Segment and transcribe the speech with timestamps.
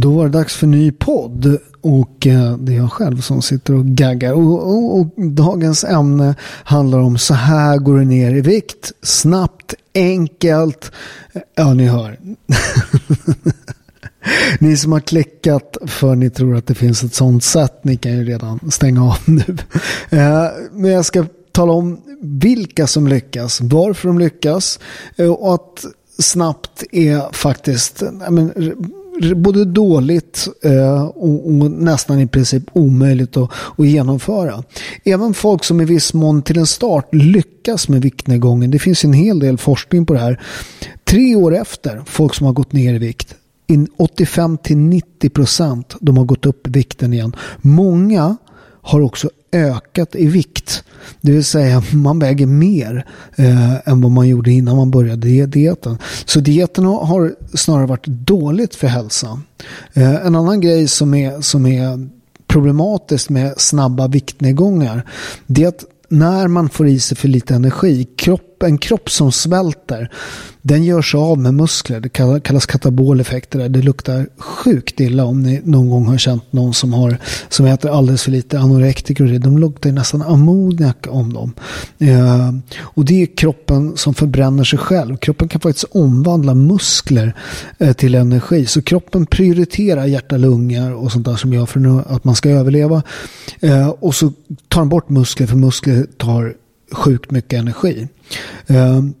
[0.00, 3.74] Då var det dags för ny podd och eh, det är jag själv som sitter
[3.74, 4.32] och gaggar.
[4.32, 6.34] Och, och, och, dagens ämne
[6.64, 8.92] handlar om så här går du ner i vikt.
[9.02, 10.92] Snabbt, enkelt.
[11.54, 12.18] Ja, ni hör.
[14.58, 18.12] ni som har klickat för ni tror att det finns ett sånt sätt, ni kan
[18.12, 19.44] ju redan stänga av nu.
[20.10, 24.78] Eh, men jag ska tala om vilka som lyckas, varför de lyckas
[25.16, 25.84] eh, och att
[26.18, 28.52] snabbt är faktiskt men,
[29.36, 34.64] både dåligt eh, och, och, nästan i princip omöjligt att, att, genomföra.
[35.04, 38.70] Även folk som i viss mån till en start lyckas med viktnedgången.
[38.70, 40.40] Det finns en hel del forskning på det här.
[41.04, 43.36] Tre år efter folk som har gått ner i vikt
[43.70, 47.36] 85-90% de har gått upp i vikten igen.
[47.60, 48.36] Många
[48.82, 50.84] har också ökat i vikt.
[51.20, 55.98] Det vill säga man väger mer eh, än vad man gjorde innan man började dieten.
[56.24, 59.42] Så dieten har snarare varit dåligt för hälsan.
[59.94, 62.08] Eh, en annan grej som är, som är
[62.46, 65.06] problematiskt med snabba viktnedgångar
[65.46, 68.08] det är att när man får i sig för lite energi,
[68.60, 70.10] kropp, en kropp som svälter,
[70.62, 72.00] den gör sig av med muskler.
[72.00, 72.08] Det
[72.40, 73.68] kallas kataboleffekter.
[73.68, 77.90] Det luktar sjukt illa om ni någon gång har känt någon som, har, som äter
[77.90, 79.38] alldeles för lite anorektiker.
[79.38, 81.52] De luktar nästan ammoniak om dem.
[81.98, 85.16] Eh, och det är kroppen som förbränner sig själv.
[85.16, 87.34] Kroppen kan faktiskt omvandla muskler
[87.78, 88.66] eh, till energi.
[88.66, 93.02] Så kroppen prioriterar hjärta, lungor och sånt där som gör för att man ska överleva.
[93.60, 94.32] Eh, och så
[94.68, 96.54] tar den bort muskler för muskler tar
[96.92, 98.08] sjukt mycket energi.
[98.66, 99.14] Ehm,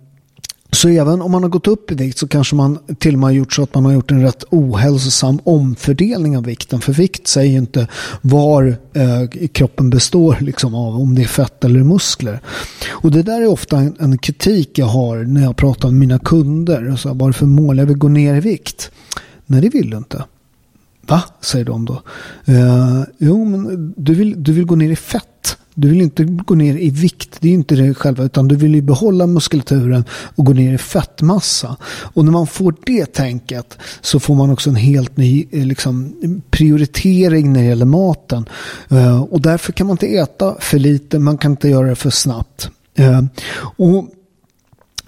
[0.72, 3.26] så även om man har gått upp i vikt så kanske man till och med
[3.26, 6.80] har gjort så att man har gjort en rätt ohälsosam omfördelning av vikten.
[6.80, 7.88] För vikt säger ju inte
[8.20, 12.40] var eh, kroppen består liksom av, om det är fett eller muskler.
[12.90, 16.18] Och det där är ofta en, en kritik jag har när jag pratar med mina
[16.18, 16.96] kunder.
[16.96, 17.78] Så vad är mål?
[17.78, 18.90] Jag vill gå ner i vikt.
[19.46, 20.24] Nej, det vill du inte.
[21.02, 21.22] Va?
[21.40, 22.02] säger de då.
[22.44, 25.56] Eh, jo, men du vill, du vill gå ner i fett.
[25.80, 28.74] Du vill inte gå ner i vikt, det är inte det själva, utan du vill
[28.74, 30.04] ju behålla muskulaturen
[30.36, 31.76] och gå ner i fettmassa.
[31.86, 36.14] Och när man får det tänket så får man också en helt ny eh, liksom,
[36.50, 38.48] prioritering när det gäller maten.
[38.88, 42.10] Eh, och därför kan man inte äta för lite, man kan inte göra det för
[42.10, 42.70] snabbt.
[42.94, 43.22] Eh,
[43.76, 44.08] och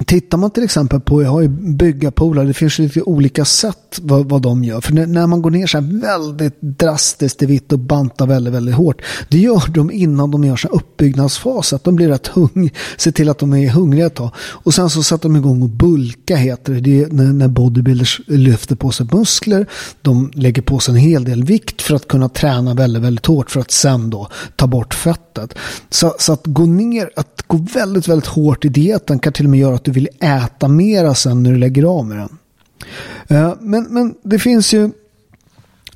[0.06, 4.28] Tittar man till exempel på, jag har ju byggarpolare, det finns lite olika sätt vad,
[4.28, 4.80] vad de gör.
[4.80, 8.54] För när, när, man går ner så här väldigt drastiskt i vitt och bantar väldigt,
[8.54, 9.02] väldigt hårt.
[9.28, 11.72] Det gör de innan de gör så här uppbyggnadsfas.
[11.72, 14.30] Att de blir rätt hungriga, ser till att de är hungriga ett tag.
[14.36, 16.80] Och sen så sätter de igång och bulka heter det.
[16.80, 19.66] Det är när, när bodybuilders lyfter på sig muskler.
[20.02, 23.50] De lägger på sig en hel del vikt för att kunna träna väldigt, väldigt hårt
[23.50, 25.54] för att sen då ta bort fettet.
[25.90, 29.50] Så, så att gå ner, att gå väldigt, väldigt hårt i dieten kan till och
[29.50, 32.38] med göra att du vill äta mera sen när du lägger av med den.
[33.28, 34.90] Eh, men, men det finns ju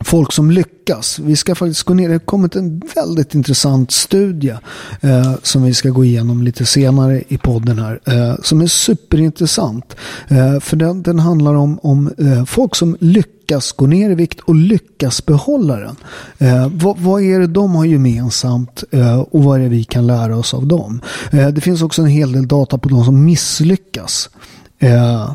[0.00, 1.18] folk som lyckas.
[1.18, 2.08] Vi ska faktiskt gå ner.
[2.08, 4.54] Det har kommit en väldigt intressant studie
[5.00, 8.00] eh, som vi ska gå igenom lite senare i podden här.
[8.04, 9.96] Eh, som är superintressant.
[10.28, 13.35] Eh, för den, den handlar om, om eh, folk som lyckas
[13.76, 15.96] gå ner i vikt och lyckas behålla den.
[16.38, 20.06] Eh, vad, vad, är det de har gemensamt eh, och vad är det vi kan
[20.06, 21.00] lära oss av dem?
[21.32, 24.30] Eh, det finns också en hel del data på de som misslyckas.
[24.78, 25.32] Eh,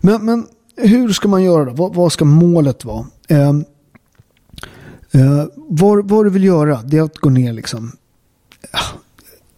[0.00, 1.72] men, men hur ska man göra då?
[1.72, 3.06] Vad, vad ska målet vara?
[3.28, 3.48] Eh,
[5.10, 7.92] eh, vad, vad du vill göra det är att gå ner liksom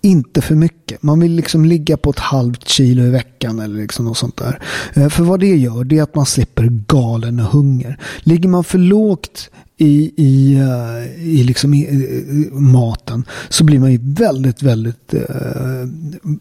[0.01, 1.03] inte för mycket.
[1.03, 4.63] Man vill liksom ligga på ett halvt kilo i veckan eller liksom något sånt där.
[4.95, 7.99] Eh, för vad det gör det är att man slipper galen hunger.
[8.21, 13.93] Ligger man för lågt i, i, eh, i, liksom i, i, maten så blir man
[13.93, 15.21] ju väldigt, väldigt, eh,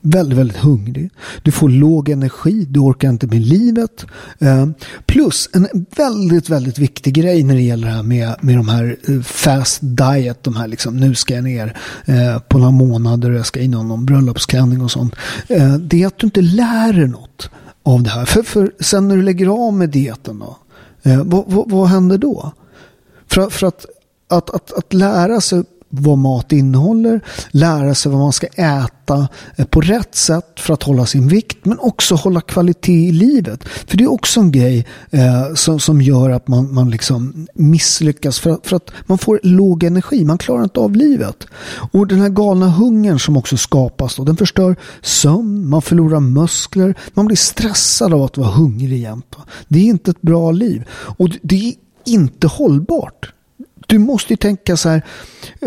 [0.01, 1.09] väldigt, väldigt hungrig.
[1.41, 4.05] Du får låg energi, du orkar inte med livet.
[4.39, 4.67] Eh,
[5.05, 8.97] plus en väldigt, väldigt viktig grej när det gäller det här med, med de här
[9.07, 13.37] eh, fast diet, de här liksom nu ska jag ner eh, på några månader och
[13.37, 15.15] jag ska in någon bröllopsklänning och sånt.
[15.79, 17.49] det är att du inte lär dig något
[17.83, 18.25] av det här.
[18.25, 20.57] För, för sen när du lägger av med dieten då,
[21.23, 22.53] vad, vad, vad händer då?
[23.27, 23.85] För, för att,
[24.29, 27.21] att, att, att lära sig vad mat innehåller,
[27.51, 31.65] lära sig vad man ska äta eh, på rätt sätt för att hålla sin vikt
[31.65, 33.63] men också hålla kvalitet i livet.
[33.63, 38.39] För det är också en grej eh, som, som gör att man, man liksom misslyckas
[38.39, 41.47] för, för att man får låg energi, man klarar inte av livet.
[41.91, 46.95] Och den här galna hungern som också skapas då, den förstör sömn, man förlorar muskler,
[47.13, 49.35] man blir stressad av att vara hungrig jämt.
[49.67, 50.83] Det är inte ett bra liv.
[50.91, 51.73] Och det är
[52.07, 53.33] inte hållbart.
[53.87, 55.05] Du måste ju tänka så här,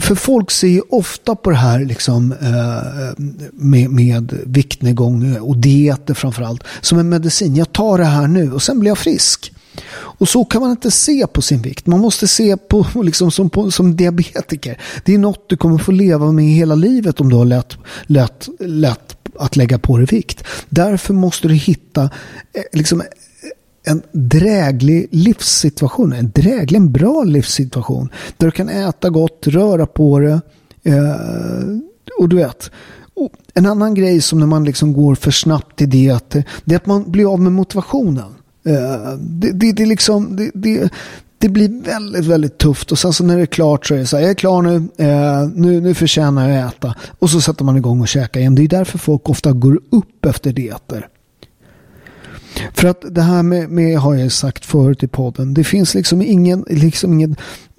[0.01, 6.15] för folk ser ju ofta på det här liksom, eh, med, med viktnedgång och dieter
[6.15, 7.57] framförallt som en medicin.
[7.57, 9.53] Jag tar det här nu och sen blir jag frisk.
[9.93, 11.87] Och så kan man inte se på sin vikt.
[11.87, 14.79] Man måste se på, liksom som, på, som diabetiker.
[15.05, 17.77] Det är något du kommer få leva med hela livet om du har lätt,
[18.07, 20.45] lätt, lätt att lägga på dig vikt.
[20.69, 23.03] Därför måste du hitta eh, liksom,
[23.83, 28.09] en dräglig livssituation, en dräglig, en bra livssituation.
[28.37, 30.41] Där du kan äta gott, röra på det.
[30.83, 31.15] Eh,
[32.19, 32.71] och du vet,
[33.55, 36.35] en annan grej som när man liksom går för snabbt i det,
[36.65, 38.35] det är att man blir av med motivationen.
[38.67, 40.93] Eh, det, det, det, liksom, det, det,
[41.39, 44.07] det blir väldigt, väldigt tufft och sen så när det är klart så är det
[44.07, 46.95] så här, jag är klar nu, eh, nu, nu förtjänar jag att äta.
[47.19, 48.55] Och så sätter man igång och käkar igen.
[48.55, 51.09] Det är därför folk ofta går upp efter dieter.
[52.73, 55.55] För att det här med, med har jag sagt förut i podden.
[55.55, 57.37] Det finns liksom ingen, liksom ingen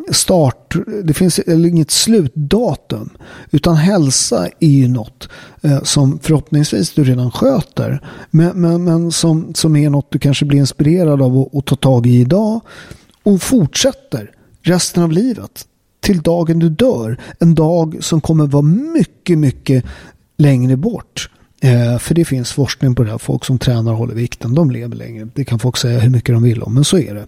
[0.10, 3.10] start, det finns inget slutdatum.
[3.52, 5.30] Utan hälsa är ju något
[5.62, 8.02] eh, som förhoppningsvis du redan sköter.
[8.32, 11.76] Men, men, men som, som är något du kanske blir inspirerad av att, att ta
[11.76, 12.62] tag i idag.
[13.24, 14.32] Och fortsätter
[14.62, 15.66] resten av livet.
[16.00, 17.18] Till dagen du dör.
[17.40, 18.64] En dag som kommer vara
[18.94, 19.86] mycket, mycket
[20.38, 21.30] längre bort.
[21.64, 23.18] Eh, för det finns forskning på det här.
[23.18, 25.28] Folk som tränar och håller vikten, de lever längre.
[25.36, 27.26] Det kan folk säga hur mycket de vill om, men så är det.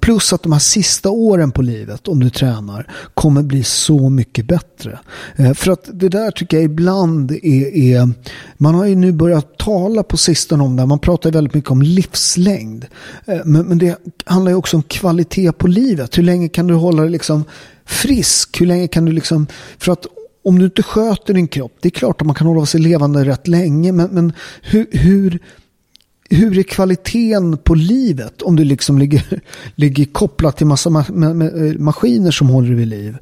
[0.00, 4.46] Plus att de här sista åren på livet, om du tränar, kommer bli så mycket
[4.46, 4.98] bättre.
[5.36, 8.10] Eh, för att det där tycker jag ibland är, är
[8.56, 10.86] man har ju nu börjat tala på sistone om det.
[10.86, 12.86] Man pratar väldigt mycket om livslängd.
[13.26, 16.18] Eh, men, men det handlar ju också om kvalitet på livet.
[16.18, 17.44] Hur länge kan du hålla dig liksom
[17.84, 18.60] frisk?
[18.60, 19.46] Hur länge kan du liksom...
[19.78, 20.06] För att
[20.44, 23.24] om du inte sköter din kropp, det är klart att man kan hålla sig levande
[23.24, 25.38] rätt länge, men, men hur, hur,
[26.30, 29.40] hur är kvaliteten på livet om du liksom ligger,
[29.74, 33.16] ligger kopplad till massa ma ma ma maskiner som håller dig vid liv,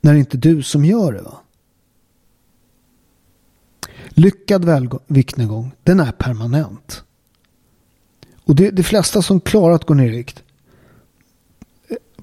[0.00, 1.22] när det inte är du som gör det?
[1.22, 1.40] Va?
[4.08, 7.02] Lyckad viktnedgång, den är permanent.
[8.44, 10.42] Och det, de flesta som klarar att gå ner i vikt,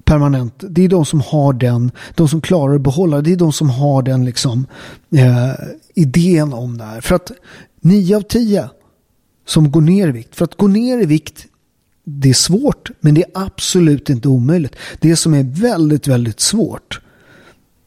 [0.04, 0.64] permanent.
[0.70, 3.70] Det är de som har den, de som klarar att behålla det är de som
[3.70, 4.66] har den liksom
[5.14, 5.52] eh,
[5.94, 7.00] idén om det här.
[7.00, 7.32] För att
[7.80, 8.70] nio av tio
[9.46, 11.46] som går ner i vikt, för att gå ner i vikt
[12.04, 14.76] det är svårt, men det är absolut inte omöjligt.
[15.00, 17.00] Det som är väldigt, väldigt svårt,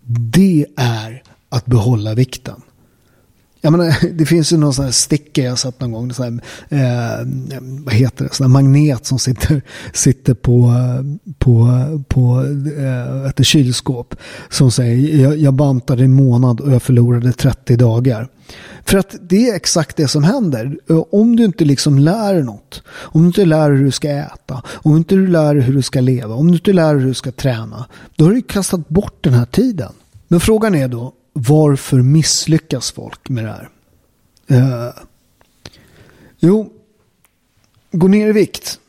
[0.07, 2.61] det är att behålla vikten.
[3.65, 6.13] Jag menar, det finns ju någon sån här sticker jag sett någon gång.
[6.13, 7.27] Sån här, eh,
[7.85, 8.33] vad heter det?
[8.33, 9.61] Sån här magnet som sitter,
[9.93, 10.73] sitter på,
[11.37, 11.69] på,
[12.07, 12.45] på
[12.77, 14.15] eh, ett kylskåp.
[14.49, 18.27] Som säger jag, jag bantade en månad och jag förlorade 30 dagar.
[18.83, 20.77] För att det är exakt det som händer.
[20.89, 22.83] Eh, om du inte liksom lär något.
[22.87, 24.63] Om du inte lär hur du ska äta.
[24.67, 26.35] Om du inte lär hur du ska leva.
[26.35, 27.85] Om du inte lär hur du ska träna.
[28.15, 29.91] Då har du kastat bort den här tiden.
[30.27, 33.69] Men frågan är då varför misslyckas folk med det här?
[34.47, 34.93] Eh,
[36.39, 36.69] jo,
[37.91, 38.79] gå ner i vikt.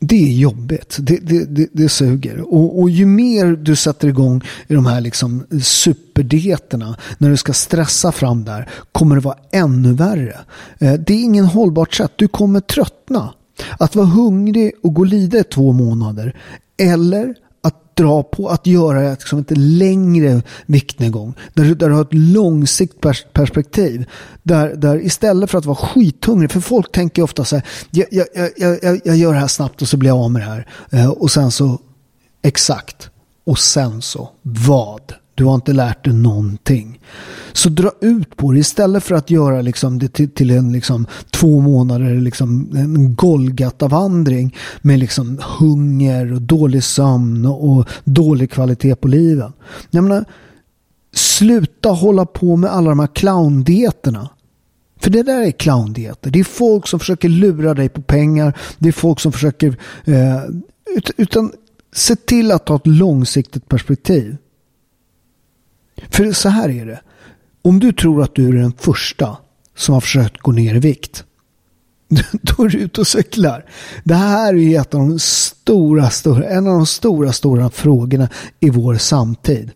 [0.00, 0.96] Det är jobbigt.
[1.00, 2.40] Det, det, det, det suger.
[2.40, 7.52] Och, och, ju mer du sätter igång i de här liksom superdieterna, när du ska
[7.52, 10.40] stressa fram där, kommer det vara ännu värre.
[10.78, 12.12] Eh, det är ingen hållbart sätt.
[12.16, 13.34] Du kommer tröttna.
[13.78, 16.36] Att vara hungrig och gå lida i två månader.
[16.76, 17.34] Eller
[17.94, 21.34] dra på, att göra liksom ett längre viktnedgång.
[21.54, 24.04] Där, där du har ett långsiktigt perspektiv.
[24.42, 28.26] Där, där istället för att vara skithungrig, för folk tänker ofta så här, jag, jag,
[28.56, 30.66] jag, jag, gör det här snabbt och så blir jag av med det här.
[30.90, 31.78] Eh, och sen så,
[32.42, 33.10] exakt,
[33.44, 35.14] och sen så, vad?
[35.34, 37.00] Du har inte lärt dig någonting.
[37.52, 41.06] Så dra ut på det istället för att göra liksom det till, till en liksom
[41.30, 49.08] två månader liksom en Golgata-vandring med liksom hunger och dålig sömn och dålig kvalitet på
[49.08, 49.52] livet.
[49.90, 50.24] Jag menar,
[51.14, 54.28] sluta hålla på med alla de här clowndieterna.
[55.00, 56.30] För det där är clowndieter.
[56.30, 58.58] Det är folk som försöker lura dig på pengar.
[58.78, 59.76] Det är folk som försöker...
[60.04, 60.42] Eh,
[61.16, 61.52] utan
[61.92, 64.36] se till att ha ett långsiktigt perspektiv.
[66.10, 67.00] För så här är det.
[67.62, 69.36] Om du tror att du är den första
[69.76, 71.24] som har försökt gå ner i vikt.
[72.32, 73.64] Då är du ute och cyklar.
[74.04, 78.28] Det här är ett av de stora, stora, en av de stora, stora frågorna
[78.60, 79.70] i vår samtid.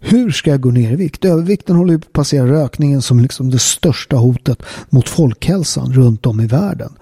[0.00, 1.24] Hur ska jag gå ner i vikt?
[1.24, 6.26] Övervikten håller ju på att passera rökningen som liksom det största hotet mot folkhälsan runt
[6.26, 6.92] om i världen.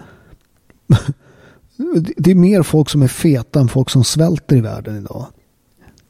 [2.17, 5.25] Det är mer folk som är feta än folk som svälter i världen idag.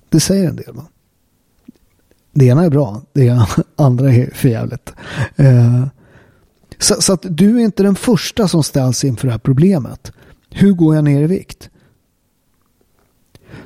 [0.10, 0.74] Det säger en del.
[0.74, 0.86] Man
[2.34, 4.94] det ena är bra, det andra är förjävligt.
[5.36, 5.86] Eh,
[6.80, 10.12] så, så, att du är inte den första som ställs inför det här problemet.
[10.50, 11.70] Hur går jag ner i vikt?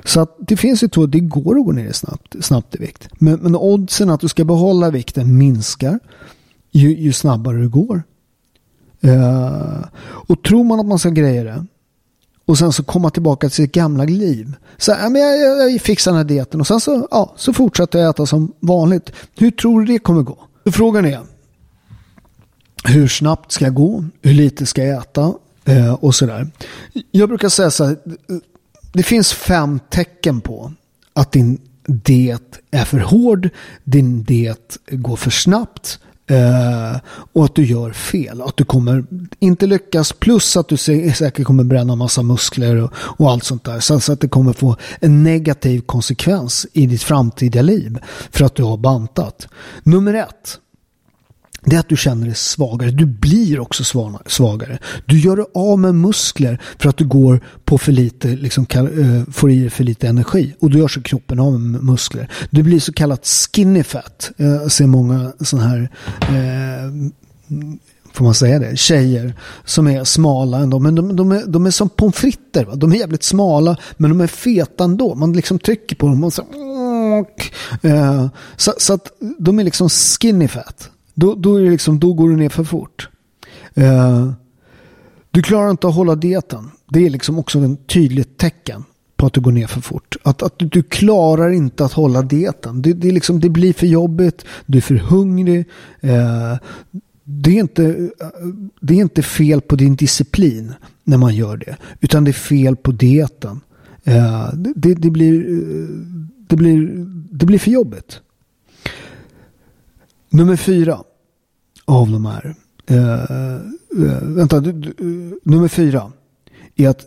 [0.04, 3.08] Så att det finns ju två, det går att gå ner snabbt, snabbt i vikt.
[3.18, 5.98] Men, men oddsen att du ska behålla vikten minskar
[6.70, 8.02] ju, ju snabbare det går.
[9.00, 11.66] Eh, och tror man att man ska greja det
[12.48, 14.56] och sen så komma tillbaka till sitt gamla liv.
[14.76, 17.52] Så ja, men jag, jag, jag fixar den här dieten och sen så, ja, så
[17.52, 19.12] fortsätter jag äta som vanligt.
[19.38, 20.38] Hur tror du det kommer gå?
[20.64, 21.20] Så frågan är
[22.84, 24.04] hur snabbt ska jag gå?
[24.22, 25.32] Hur lite ska jag äta?
[25.64, 26.50] Eh, och sådär.
[27.10, 27.96] Jag brukar säga så här.
[28.92, 30.72] Det finns fem tecken på
[31.12, 33.48] att din diet är för hård,
[33.84, 36.96] din diet går för snabbt Eh,
[37.32, 38.42] och att du gör fel.
[38.42, 39.04] Att du kommer
[39.38, 43.80] inte lyckas plus att du säkert kommer bränna massa muskler och, och allt sånt där.
[43.80, 47.98] Så, så, att det kommer få en negativ konsekvens i ditt framtida liv
[48.30, 49.48] för att du har bantat.
[49.82, 50.58] Nummer ett
[51.64, 52.90] det är att du känner dig svagare.
[52.90, 53.84] Du blir också
[54.26, 54.78] svagare.
[55.06, 59.32] Du gör dig av med muskler för att du går på för lite, liksom, eh,
[59.32, 60.54] får i dig för lite energi.
[60.60, 62.30] Och då gör sig kroppen av med muskler.
[62.50, 64.30] Du blir så kallat skinny fat.
[64.36, 67.10] Jag ser många sådana här eh,
[68.12, 69.34] får man säga det, tjejer
[69.64, 70.78] som är smala ändå.
[70.78, 72.66] Men de, de, är, de är som pommes frites.
[72.66, 72.74] Va?
[72.74, 75.14] De är jävligt smala men de är feta ändå.
[75.14, 76.42] Man liksom trycker på dem och så,
[77.82, 80.90] eh, så, så att de är liksom skinny fat.
[81.20, 83.08] Då, då, är det liksom, då går du ner för fort.
[83.74, 84.30] Eh,
[85.30, 86.70] du klarar inte att hålla dieten.
[86.88, 88.84] Det är liksom också ett tydligt tecken
[89.16, 90.16] på att du går ner för fort.
[90.22, 92.82] Att, att du, klarar inte att hålla dieten.
[92.82, 95.64] Det, det, liksom, det blir för jobbigt, du är för hungrig.
[96.00, 96.56] Eh,
[97.24, 98.10] det, är inte,
[98.80, 101.76] det är inte fel på din disciplin när man gör det.
[102.00, 103.60] Utan det är fel på dieten.
[104.04, 105.88] Eh, det, det, blir, eh,
[106.48, 108.20] det, blir, det blir för jobbigt.
[110.30, 110.98] Nummer fyra
[111.88, 112.54] av de här.
[112.90, 112.98] Uh,
[114.02, 116.12] uh, vänta, du, du, uh, nummer fyra
[116.76, 117.06] är att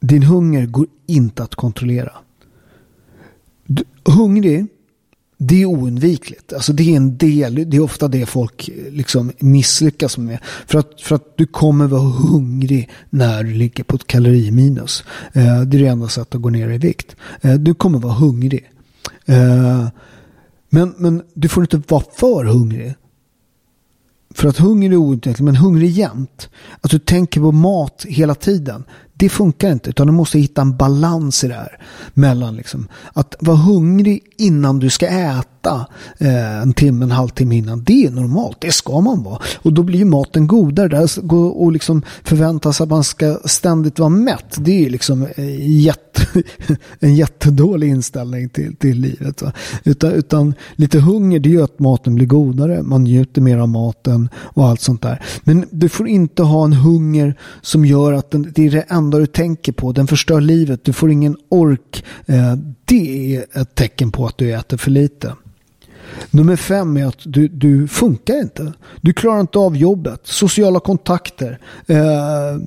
[0.00, 2.12] din hunger går inte att kontrollera.
[3.66, 4.66] Du, hungrig,
[5.38, 6.52] det är oundvikligt.
[6.52, 10.38] Alltså det är en del, det är ofta det folk liksom misslyckas med.
[10.66, 15.04] För att, för att du kommer vara hungrig när du ligger på ett kaloriminus.
[15.32, 17.16] det är det enda sättet att gå ner i vikt.
[17.58, 18.70] du kommer vara hungrig.
[20.68, 22.94] men, men du får inte vara för hungrig.
[24.36, 26.48] För att hunger är oundvikligt, men hungrig jämt.
[26.80, 28.84] Att du tänker på mat hela tiden.
[29.18, 31.78] Det funkar inte, utan du måste hitta en balans i det här.
[32.14, 35.86] Mellan liksom, att vara hungrig innan du ska äta
[36.18, 37.84] eh, en timme, en halvtimme innan.
[37.84, 39.38] Det är normalt, det ska man vara.
[39.56, 40.88] Och då blir ju maten godare.
[40.88, 41.32] Där.
[41.32, 44.56] Och liksom förväntas att man ska ständigt vara mätt.
[44.58, 46.05] Det är liksom eh, jätte,
[47.00, 49.42] en jättedålig inställning till, till livet.
[49.42, 49.52] Va?
[49.84, 52.82] Utan, utan lite hunger, det gör att maten blir godare.
[52.82, 55.22] Man njuter mer av maten och allt sånt där.
[55.44, 59.18] Men du får inte ha en hunger som gör att den, det är det enda
[59.18, 59.92] du tänker på.
[59.92, 60.84] Den förstör livet.
[60.84, 62.04] Du får ingen ork.
[62.26, 65.32] Eh, det är ett tecken på att du äter för lite.
[66.30, 68.72] Nummer fem är att du, du funkar inte.
[69.00, 70.20] Du klarar inte av jobbet.
[70.24, 71.58] Sociala kontakter.
[71.86, 72.58] Eh,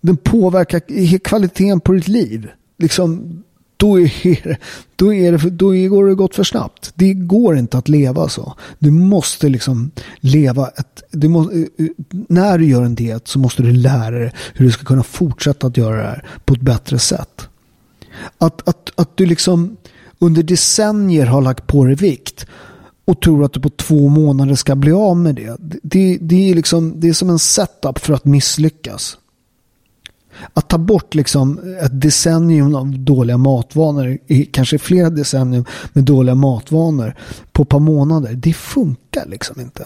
[0.00, 2.48] den påverkar kvaliteten på ditt liv.
[2.78, 3.42] Liksom,
[3.76, 4.58] då, är,
[4.96, 6.92] då, är det, då går det gått för snabbt.
[6.94, 8.54] Det går inte att leva så.
[8.78, 11.02] Du måste liksom leva ett...
[11.10, 11.50] Du må,
[12.08, 15.66] när du gör en diet så måste du lära dig hur du ska kunna fortsätta
[15.66, 17.48] att göra det här på ett bättre sätt.
[18.38, 19.76] Att, att, att du liksom
[20.18, 22.46] under decennier har lagt på dig vikt
[23.04, 25.56] och tror att du på två månader ska bli av med det.
[25.82, 29.16] Det, det, är, liksom, det är som en setup för att misslyckas.
[30.54, 34.18] Att ta bort liksom ett decennium av dåliga matvanor,
[34.52, 37.14] kanske flera decennium med dåliga matvanor
[37.52, 39.84] på ett par månader, det funkar liksom inte.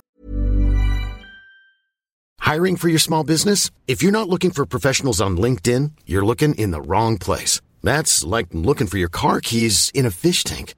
[2.54, 3.72] Hiring for your small business?
[3.86, 7.60] If you're not looking for professionals on LinkedIn, you're looking in the wrong place.
[7.82, 10.74] That's like looking for your car keys in a fish tank.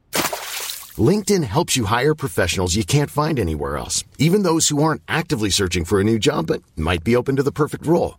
[0.98, 5.50] LinkedIn helps you hire professionals you can't find anywhere else, even those who aren't actively
[5.50, 8.18] searching for a new job but might be open to the perfect role.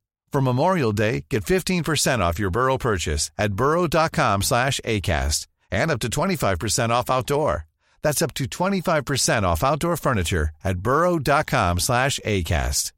[0.33, 5.99] For Memorial Day, get 15% off your Burrow purchase at burrow.com slash ACAST and up
[5.99, 7.67] to 25% off outdoor.
[8.01, 12.93] That's up to 25% off outdoor furniture at burrow.com slash ACAST.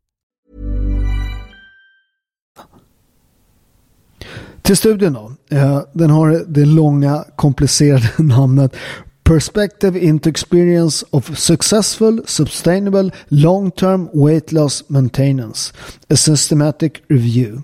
[4.61, 5.31] Till studien då.
[5.51, 8.75] Eh, den har det långa komplicerade namnet
[9.23, 15.73] Perspective into Experience of Successful, Sustainable, Long-Term Weight Loss Maintenance.
[16.09, 17.63] A Systematic Review.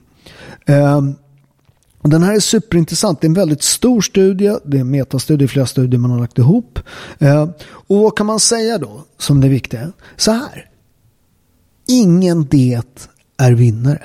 [0.68, 1.16] Um,
[2.04, 3.22] den här är superintressant.
[3.22, 4.58] Det är en väldigt stor studie.
[4.66, 6.80] Det är en metastudie, flera studier man har lagt ihop.
[7.22, 9.92] Uh, och vad kan man säga då som det viktiga?
[10.18, 10.70] Så här.
[11.88, 14.04] Ingen diet är vinnare.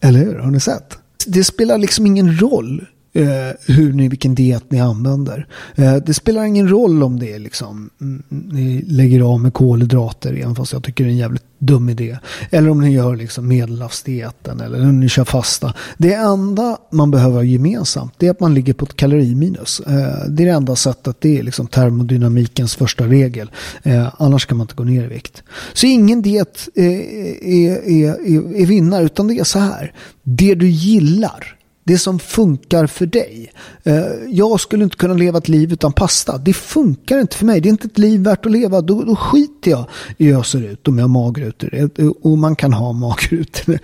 [0.00, 0.38] Eller hur?
[0.38, 0.98] Har ni sett?
[1.26, 5.46] Det spelar liksom ingen roll eh, hur ni, vilken diet ni använder.
[5.74, 10.32] Eh, det spelar ingen roll om det är liksom, mm, ni lägger av med kolhydrater,
[10.32, 12.18] även fast jag tycker det är en jävligt dum idé.
[12.50, 15.74] Eller om ni gör liksom medelhavsdieten eller om ni kör fasta.
[15.98, 19.80] Det enda man behöver gemensamt det är att man ligger på ett kaloriminus.
[19.80, 23.50] Eh, det är det enda sättet, det är liksom termodynamikens första regel.
[23.82, 25.42] Eh, annars kan man inte gå ner i vikt.
[25.72, 29.92] Så ingen diet eh, är, är, är, är vinnare utan det är så här.
[30.22, 33.52] Det du gillar det som funkar för dig.
[33.82, 36.38] Eh, jag skulle inte kunna leva ett liv utan pasta.
[36.38, 37.60] Det funkar inte för mig.
[37.60, 38.80] Det är inte ett liv värt att leva.
[38.80, 39.84] Då, då skiter jag
[40.16, 41.74] i hur jag ser ut om jag har magrutor.
[41.74, 43.78] Eh, eh, och man kan ha magrutor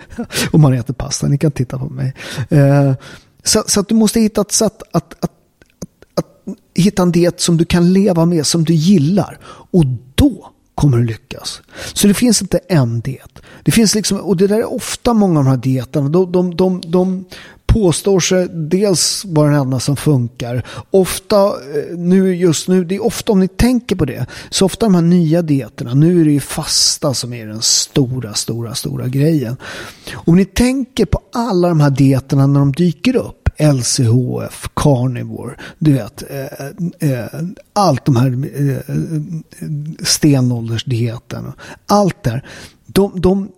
[0.51, 1.27] om man äter pasta.
[1.27, 2.13] Ni kan titta på mig.
[3.43, 5.31] Så, så att du måste hitta ett sätt att, att, att,
[6.15, 9.39] att hitta en diet som du kan leva med, som du gillar.
[9.45, 9.85] Och
[10.15, 11.61] då kommer du lyckas.
[11.93, 13.39] Så det finns inte en diet.
[13.63, 16.09] Det finns liksom, och det där är ofta många av de här dieterna.
[16.09, 17.25] De, de, de, de
[17.73, 20.65] påstår sig dels vara den enda som funkar.
[20.91, 24.85] Ofta, eh, nu just nu, det är ofta om ni tänker på det, så ofta
[24.85, 29.07] de här nya dieterna, nu är det ju fasta som är den stora, stora, stora
[29.07, 29.57] grejen.
[30.13, 35.93] Om ni tänker på alla de här dieterna när de dyker upp, LCHF, Carnivore, du
[35.93, 37.27] vet, eh, eh, eh,
[37.73, 39.21] allt de här eh, eh
[40.03, 41.51] stenåldersdieten,
[41.85, 42.45] allt där.
[42.85, 43.51] De, de,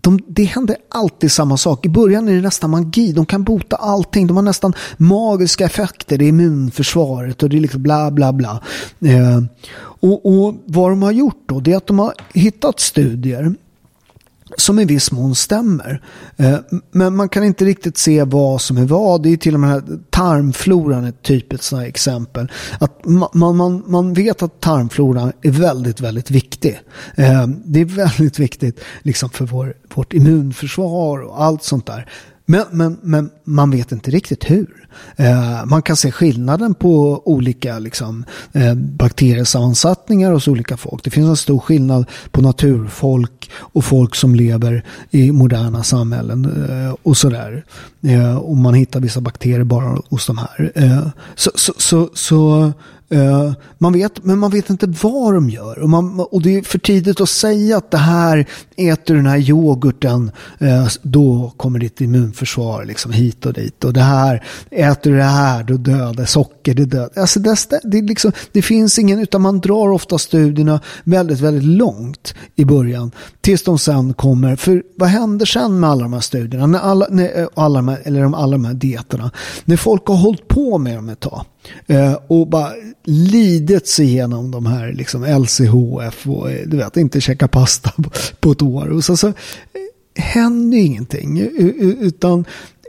[0.00, 1.86] de, det händer alltid samma sak.
[1.86, 3.12] I början är det nästan magi.
[3.12, 4.26] De kan bota allting.
[4.26, 6.18] De har nästan magiska effekter.
[6.18, 8.60] Det är immunförsvaret och det är liksom bla bla bla.
[9.00, 9.42] Eh,
[10.00, 13.54] och, och vad de har gjort då, det är att de har hittat studier
[14.56, 16.02] som i viss mån stämmer.
[16.36, 16.58] Eh,
[16.90, 19.22] men man kan inte riktigt se vad som är vad.
[19.22, 22.52] Det är till och med tarmfloran ett typiskt exempel.
[22.80, 26.80] Att man, man, man vet att tarmfloran är väldigt, väldigt viktig.
[27.16, 32.08] Eh, det är väldigt viktigt liksom för vår, vårt immunförsvar och allt sånt där.
[32.50, 34.88] Men, men, men man vet inte riktigt hur.
[35.16, 41.04] Eh, man kan se skillnaden på olika liksom, eh, bakteriesammansättningar hos olika folk.
[41.04, 46.94] Det finns en stor skillnad på naturfolk och folk som lever i moderna samhällen eh,
[47.02, 47.64] och sådär.
[48.02, 50.72] Eh, och man hittar vissa bakterier bara hos de här.
[50.74, 52.72] Eh, så, så, så, så
[53.14, 55.78] Uh, man vet, men man vet inte vad de gör.
[55.78, 59.38] Och, man, och det är för tidigt att säga att det här, äter den här
[59.38, 60.30] yoghurten,
[60.62, 63.84] uh, då kommer ditt immunförsvar liksom hit och dit.
[63.84, 67.10] Och det här, äter du det här, då dödar socker, det dödar.
[67.16, 72.34] Alltså det, det, liksom, det finns ingen, utan man drar ofta studierna väldigt, väldigt långt
[72.56, 73.10] i början.
[73.40, 76.66] Tills de sen kommer, för vad händer sen med alla de här studierna?
[76.66, 79.30] När alla, när, eh, alla de här, eller de, alla de här dieterna.
[79.64, 81.44] När folk har hållit på med dem ett tag.
[81.86, 82.72] Eh, och bara
[83.04, 88.10] lidit sig igenom de här liksom LCHF och eh, du vet inte käka pasta på,
[88.40, 88.86] på ett år.
[88.86, 89.34] Och så, så eh,
[90.14, 91.38] händer ingenting.
[92.00, 92.44] Utan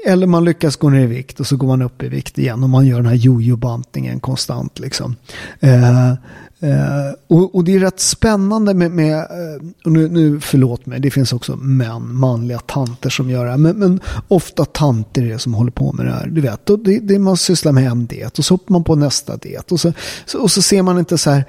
[0.06, 2.64] eller man lyckas gå ner i vikt och så går man upp i vikt igen
[2.64, 4.80] och man gör den här jojo-bantningen konstant.
[4.80, 5.16] Liksom.
[5.60, 10.86] Eh, eh, och, och, det är rätt spännande med, med eh, och nu, nu förlåt
[10.86, 13.58] mig, det finns också män, manliga tanter som gör det här.
[13.58, 16.28] Men, men ofta tanter är det som håller på med det här.
[16.28, 18.96] Du vet, och det, det man sysslar med en diet och så hoppar man på
[18.96, 19.72] nästa diet.
[19.72, 19.94] Och så,
[20.26, 21.46] så, och så ser man inte så här,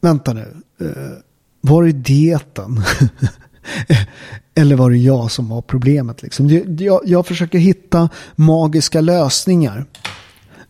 [0.00, 1.12] vänta nu, eh,
[1.60, 2.82] var är dieten?
[4.58, 6.22] Eller var det jag som var problemet?
[6.22, 6.62] Liksom?
[6.78, 9.84] Jag, jag försöker hitta magiska lösningar.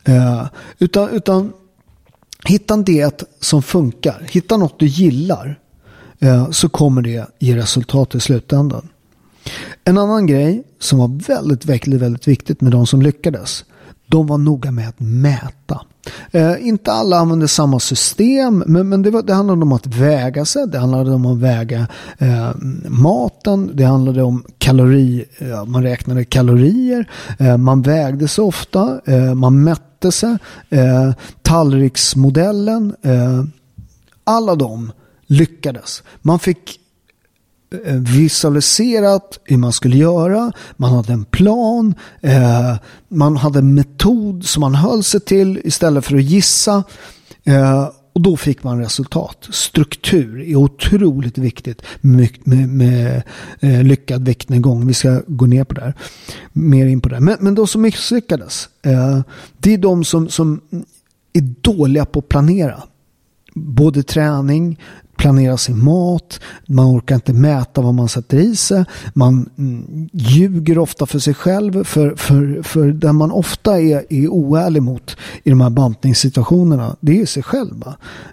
[0.04, 0.46] Eh,
[0.78, 1.52] utan, utan
[2.44, 4.26] hitta en diet som funkar.
[4.30, 5.58] Hitta något du gillar.
[6.18, 8.88] Eh, så kommer det ge resultat i slutändan.
[9.84, 13.64] En annan grej som var väldigt, väldigt, väldigt viktigt med de som lyckades.
[14.06, 15.80] De var noga med att mäta.
[16.30, 20.44] Eh, inte alla använde samma system, men, men det, var, det handlade om att väga
[20.44, 20.66] sig.
[20.68, 21.86] Det handlade om att väga
[22.18, 22.50] eh,
[22.88, 23.70] maten.
[23.74, 25.24] Det handlade om kalori.
[25.38, 27.10] Eh, man räknade kalorier.
[27.38, 29.00] Eh, man vägde sig ofta.
[29.04, 30.36] Eh, man mätte sig.
[30.68, 32.94] Eh, tallriksmodellen.
[33.02, 33.44] Eh,
[34.24, 34.92] alla de
[35.26, 36.02] lyckades.
[36.22, 36.80] Man fick
[37.84, 40.52] Eh, visualiserat hur man skulle göra.
[40.76, 41.94] Man hade en plan.
[42.20, 42.76] Eh,
[43.08, 46.84] man hade en metod som man höll sig till istället för att gissa.
[47.44, 49.48] Eh, och då fick man resultat.
[49.50, 53.22] Struktur är otroligt viktigt med, med, med
[53.60, 54.86] eh, lyckad viktnedgång.
[54.86, 55.94] Vi ska gå ner på det här.
[56.52, 57.20] Mer in på det.
[57.20, 58.68] Men, men de som misslyckades.
[58.82, 59.20] Eh,
[59.58, 60.60] det är de som, som
[61.32, 62.82] är dåliga på att planera
[63.54, 64.80] både träning,
[65.16, 70.78] planera sin mat, man orkar inte mäta vad man sätter i sig, man mm, ljuger
[70.78, 75.50] ofta för sig själv, för, för, för den man ofta är, är oärlig mot i
[75.50, 77.84] de här bantningssituationerna, det är sig själv.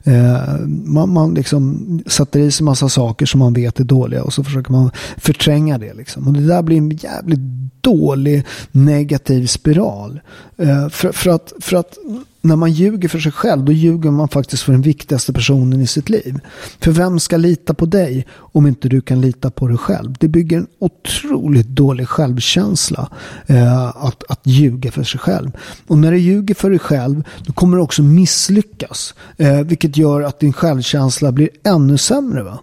[0.03, 4.33] Eh, man, man liksom sätter i sig massa saker som man vet är dåliga och
[4.33, 5.93] så försöker man förtränga det.
[5.93, 6.27] Liksom.
[6.27, 7.39] Och det där blir en jävligt
[7.83, 10.21] dålig negativ spiral.
[10.57, 11.97] Eh, för, för, att, för att
[12.41, 15.87] när man ljuger för sig själv, då ljuger man faktiskt för den viktigaste personen i
[15.87, 16.39] sitt liv.
[16.79, 20.15] För vem ska lita på dig om inte du kan lita på dig själv?
[20.19, 23.09] Det bygger en otroligt dålig självkänsla
[23.47, 25.51] eh, att, att ljuga för sig själv.
[25.87, 29.13] Och när du ljuger för dig själv, då kommer du också misslyckas.
[29.37, 32.43] Eh, vilket gör att din självkänsla blir ännu sämre.
[32.43, 32.59] Va?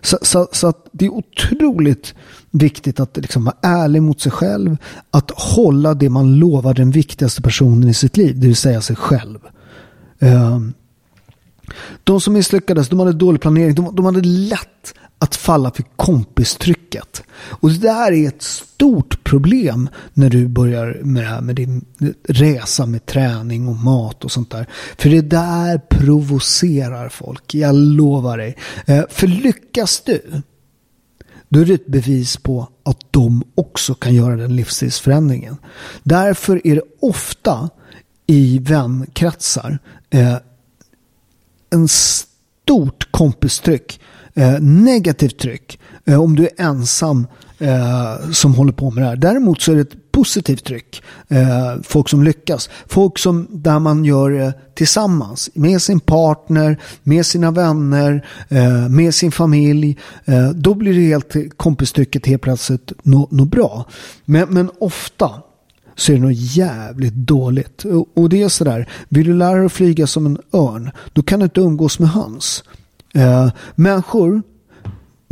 [0.00, 2.14] Så, så, så att det är otroligt
[2.52, 4.76] viktigt att liksom vara ärlig mot sig själv.
[5.10, 8.96] Att hålla det man lovar den viktigaste personen i sitt liv, det vill säga sig
[8.96, 9.38] själv.
[10.18, 10.72] Ehm,
[12.04, 13.74] de som misslyckades, de hade dålig planering.
[13.74, 17.22] De, de hade lätt att falla för kompistrycket.
[17.32, 21.84] Och det där är ett stort problem när du börjar med det här med din
[22.28, 24.66] resa med träning och mat och sånt där.
[24.98, 28.56] För det där provocerar folk, jag lovar dig.
[28.86, 30.42] Ehm, för lyckas du,
[31.52, 35.56] då är det ett bevis på att de också kan göra den livsstilsförändringen.
[36.02, 37.70] Därför är det ofta
[38.26, 39.78] i vänkretsar
[40.10, 40.36] eh,
[41.70, 44.00] en stort kompistryck,
[44.34, 47.26] eh, negativt tryck, eh, om du är ensam
[47.58, 49.16] eh, som håller på med det här.
[49.16, 51.02] Däremot så är det ett positivt tryck.
[51.28, 52.70] Eh, folk som lyckas.
[52.86, 55.50] Folk som där man gör det tillsammans.
[55.54, 59.98] Med sin partner, med sina vänner, eh, med sin familj.
[60.24, 63.86] Eh, då blir det helt kompistrycket helt plötsligt något no bra.
[64.24, 65.30] Men, men ofta
[65.96, 67.84] så är det något jävligt dåligt.
[67.84, 71.22] Och, och det är sådär, vill du lära dig att flyga som en örn, då
[71.22, 72.64] kan du inte umgås med höns.
[73.14, 74.42] Eh, människor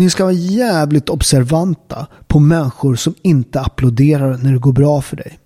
[0.01, 5.17] ni ska vara jävligt observanta på människor som inte applåderar när det går bra för
[5.17, 5.39] dig.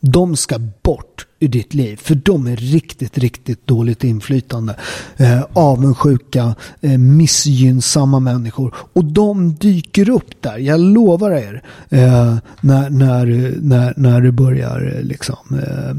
[0.00, 1.96] De ska bort ur ditt liv.
[1.96, 4.76] För de är riktigt, riktigt dåligt inflytande.
[5.16, 8.74] Eh, avundsjuka, eh, missgynnsamma människor.
[8.92, 11.62] Och de dyker upp där, jag lovar er.
[11.88, 15.96] Eh, när, när, när, när du börjar eh, liksom eh,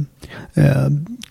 [0.65, 0.89] eh,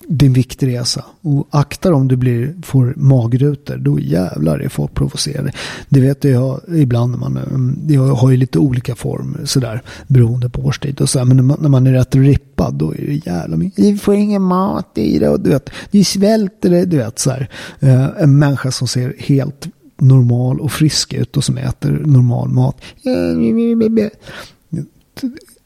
[0.08, 1.04] din viktresa.
[1.20, 5.52] Och akta om du blir, får magrutor, då jävlar är folk provocerade.
[5.88, 10.48] Det vet jag ibland när man, mm, jag har ju lite olika form sådär beroende
[10.48, 11.24] på årstid och så.
[11.24, 14.02] Men när man, när man är rätt rippad då är det jävla mycket.
[14.04, 17.30] Du får ingen mat i det och du vet, ni svälter det, du vet så
[17.30, 17.50] här.
[17.80, 19.68] Eh, en människa som ser helt
[20.00, 22.76] normal och frisk ut och som äter normal mat.
[23.04, 24.10] Eh,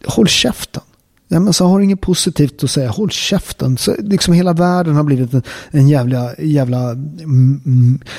[0.07, 0.83] håll käften.
[1.29, 2.91] Ja, men så har inget positivt att säga.
[2.91, 3.79] Håll käften.
[3.79, 6.97] Så, liksom hela världen har blivit en, en jävla, jävla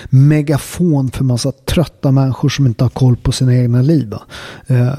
[0.10, 4.14] megafon för massa trötta människor som inte har koll på sina egna liv.
[4.68, 4.94] Eh,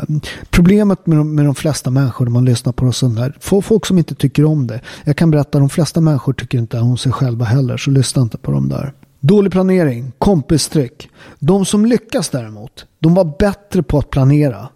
[0.51, 3.99] problemet med de, med de flesta människor när man lyssnar på oss här, folk som
[3.99, 4.81] inte tycker om det.
[5.05, 8.23] Jag kan berätta att de flesta människor tycker inte om sig själva heller, så lyssna
[8.23, 8.93] inte på dem där.
[9.21, 11.09] Dålig planering, kompistryck.
[11.39, 14.69] De som lyckas däremot, de var bättre på att planera.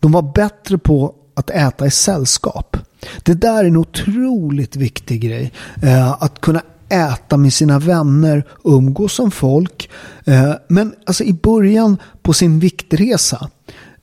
[0.00, 2.76] De var bättre på att äta i sällskap.
[3.22, 5.52] Det där är en otroligt viktig grej.
[5.82, 9.90] Eh, att kunna äta med sina vänner, umgås som folk.
[10.24, 13.48] Eh, men alltså i början på sin viktresa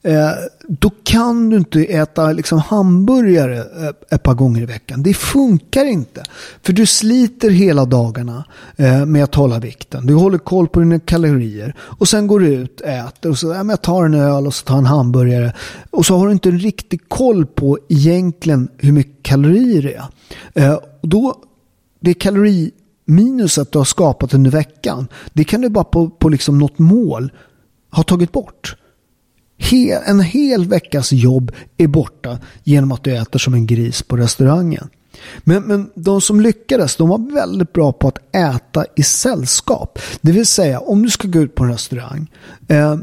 [0.04, 0.30] Eh,
[0.68, 5.02] då kan du inte äta liksom hamburgare eh, ett par gånger i veckan.
[5.02, 6.22] Det funkar inte.
[6.62, 8.44] För du sliter hela dagarna
[8.76, 10.06] eh, med att hålla vikten.
[10.06, 11.74] Du håller koll på dina kalorier.
[11.80, 14.54] Och sen går du ut, och äter och så ja, jag tar en öl och
[14.54, 15.52] så tar en hamburgare.
[15.90, 20.08] Och så har du inte en riktig koll på egentligen hur mycket kalorier det är.
[20.54, 21.34] Eh, och då,
[22.00, 26.78] det kaloriminuset du har skapat under veckan, det kan du bara på, på liksom något
[26.78, 27.32] mål
[27.90, 28.76] ha tagit bort
[30.06, 34.88] en hel veckas jobb är borta genom att du äter som en gris på restaurangen.
[35.38, 39.98] Men, men de som lyckades, de var väldigt bra på att äta i sällskap.
[40.20, 42.30] Det vill säga, om du ska gå ut på en restaurang,
[42.68, 42.96] eh,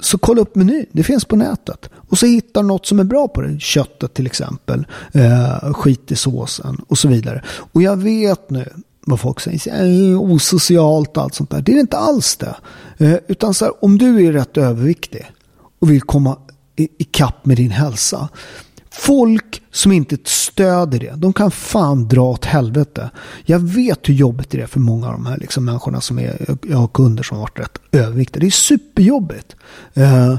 [0.00, 0.86] så kolla upp menyn.
[0.92, 1.90] Det finns på nätet.
[2.08, 3.60] Och så hittar du något som är bra på det.
[3.60, 4.86] Köttet till exempel.
[5.12, 7.42] Eh, skit i såsen och så vidare.
[7.72, 8.68] Och jag vet nu
[9.06, 9.84] vad folk säger.
[9.84, 11.60] Eh, osocialt och allt sånt där.
[11.60, 12.56] Det är inte alls det.
[12.98, 15.26] Eh, utan så här, om du är rätt överviktig
[15.78, 16.38] och vill komma
[16.76, 18.28] ikapp med din hälsa.
[18.90, 23.10] Folk som inte stöder det, de kan fan dra åt helvete.
[23.44, 26.56] Jag vet hur jobbigt det är för många av de här liksom, människorna som är,
[26.68, 28.40] jag har kunder som har varit rätt överviktiga.
[28.40, 29.56] Det är superjobbigt.
[29.98, 30.36] Uh,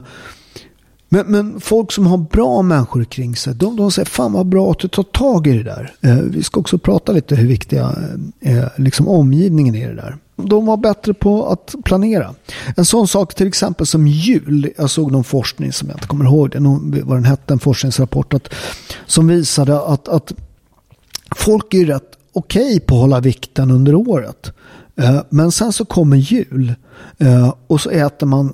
[1.09, 4.71] men, men, folk som har bra människor kring sig, de, de säger fan vad bra
[4.71, 5.93] att du tar tag i det där.
[6.01, 7.95] Eh, vi ska också prata lite hur viktiga
[8.39, 10.17] eh, liksom omgivningen är i det där.
[10.45, 12.35] De var bättre på att planera.
[12.77, 14.71] En sån sak till exempel som jul.
[14.77, 16.59] Jag såg någon forskning som jag inte kommer ihåg det,
[17.03, 18.53] vad den hette, en forskningsrapport att,
[19.05, 20.33] som visade att, att
[21.35, 24.51] folk är rätt okej okay på att hålla vikten under året.
[24.95, 26.73] Eh, men sen så kommer jul
[27.17, 28.53] eh, och så äter man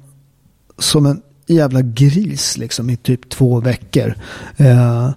[0.78, 4.16] som en jävla gris liksom i typ två veckor.
[4.58, 5.10] Eh,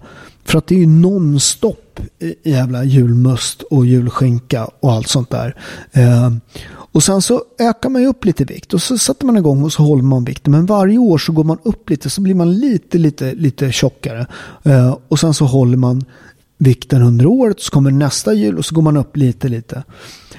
[0.48, 2.00] för att det är ju nonstop
[2.42, 5.56] jävla julmust och julskinka och allt sånt där.
[5.92, 6.30] Eh,
[6.70, 9.72] och sen så ökar man ju upp lite vikt och så sätter man igång och
[9.72, 10.50] så håller man vikten.
[10.50, 14.26] Men varje år så går man upp lite så blir man lite, lite, lite tjockare.
[14.62, 16.04] Eh, och sen så håller man
[16.58, 19.82] vikten under året så kommer nästa jul och så går man upp lite, lite.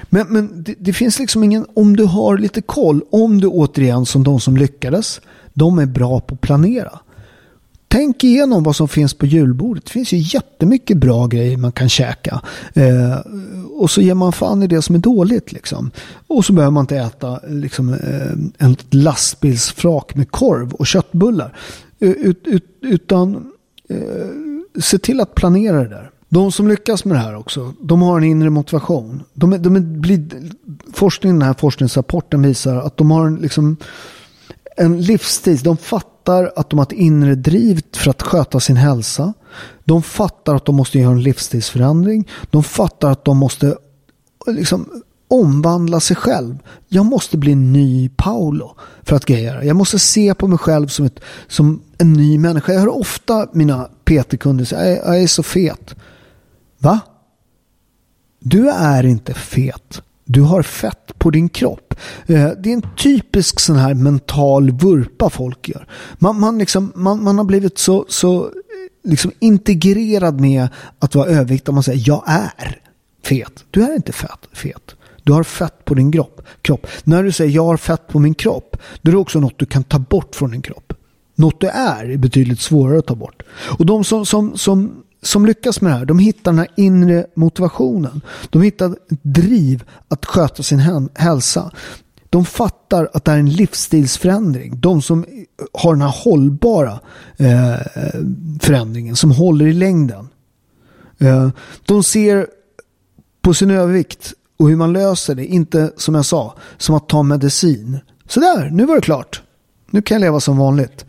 [0.02, 4.06] Men, men det, det finns liksom ingen, om du har lite koll, om du återigen
[4.06, 5.20] som de som lyckades,
[5.54, 7.00] de är bra på att planera.
[7.92, 9.84] Tänk igenom vad som finns på julbordet.
[9.84, 12.40] Det finns ju jättemycket bra grejer man kan käka.
[12.74, 13.18] Eh,
[13.76, 15.52] och så ger man fan i det som är dåligt.
[15.52, 15.90] Liksom.
[16.26, 21.56] Och så behöver man inte äta liksom, eh, en lastbilsfrak med korv och köttbullar.
[22.00, 23.52] Eh, ut, ut, utan
[23.88, 26.10] eh, se till att planera det där.
[26.28, 29.22] De som lyckas med det här också, de har en inre motivation.
[29.34, 30.28] De, de blir,
[30.92, 33.76] forskningen, den här forskningsrapporten visar att de har en, liksom,
[34.76, 35.58] en livsstil.
[35.58, 39.34] De fattar fattar att de har ett inre driv för att sköta sin hälsa.
[39.84, 42.28] De fattar att de måste göra en livsstilsförändring.
[42.50, 43.76] De fattar att de måste
[44.46, 46.58] liksom omvandla sig själv.
[46.88, 50.88] Jag måste bli en ny Paolo för att greja Jag måste se på mig själv
[50.88, 52.72] som, ett, som en ny människa.
[52.72, 55.94] Jag hör ofta mina PT-kunder säga jag är så fet.
[56.78, 57.00] Va?
[58.40, 60.02] Du är inte fet.
[60.32, 61.94] Du har fett på din kropp.
[62.26, 65.86] Eh, det är en typisk sån här mental vurpa folk gör.
[66.18, 68.50] Man, man, liksom, man, man har blivit så, så eh,
[69.10, 71.72] liksom integrerad med att vara överviktig.
[71.72, 72.80] Man säger jag är
[73.24, 73.64] fet.
[73.70, 74.94] Du är inte fett, fet.
[75.22, 76.42] Du har fett på din kropp.
[76.62, 76.86] kropp.
[77.04, 79.66] När du säger jag har fett på min kropp, då är det också något du
[79.66, 80.92] kan ta bort från din kropp.
[81.34, 83.42] Något du är är betydligt svårare att ta bort.
[83.78, 87.26] Och de som, som, som som lyckas med det här, de hittar den här inre
[87.34, 88.20] motivationen.
[88.50, 90.78] De hittar driv att sköta sin
[91.14, 91.70] hälsa.
[92.30, 94.80] De fattar att det här är en livsstilsförändring.
[94.80, 95.26] De som
[95.72, 97.00] har den här hållbara
[97.36, 97.74] eh,
[98.60, 100.28] förändringen, som håller i längden.
[101.18, 101.48] Eh,
[101.86, 102.46] de ser
[103.42, 107.22] på sin övervikt och hur man löser det, inte som jag sa, som att ta
[107.22, 107.98] medicin.
[108.28, 109.42] Sådär, nu var det klart.
[109.90, 111.04] Nu kan jag leva som vanligt.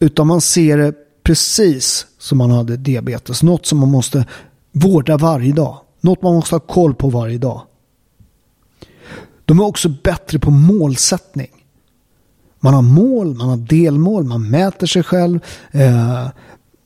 [0.00, 3.42] Utan man ser det precis som man hade diabetes.
[3.42, 4.26] Något som man måste
[4.72, 5.78] vårda varje dag.
[6.00, 7.62] Något man måste ha koll på varje dag.
[9.44, 11.50] De är också bättre på målsättning.
[12.60, 15.40] Man har mål, man har delmål, man mäter sig själv.
[15.70, 16.28] Eh,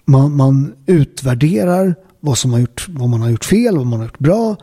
[0.05, 4.07] man, man, utvärderar vad, som har gjort, vad man har gjort fel, vad man har
[4.07, 4.57] gjort bra.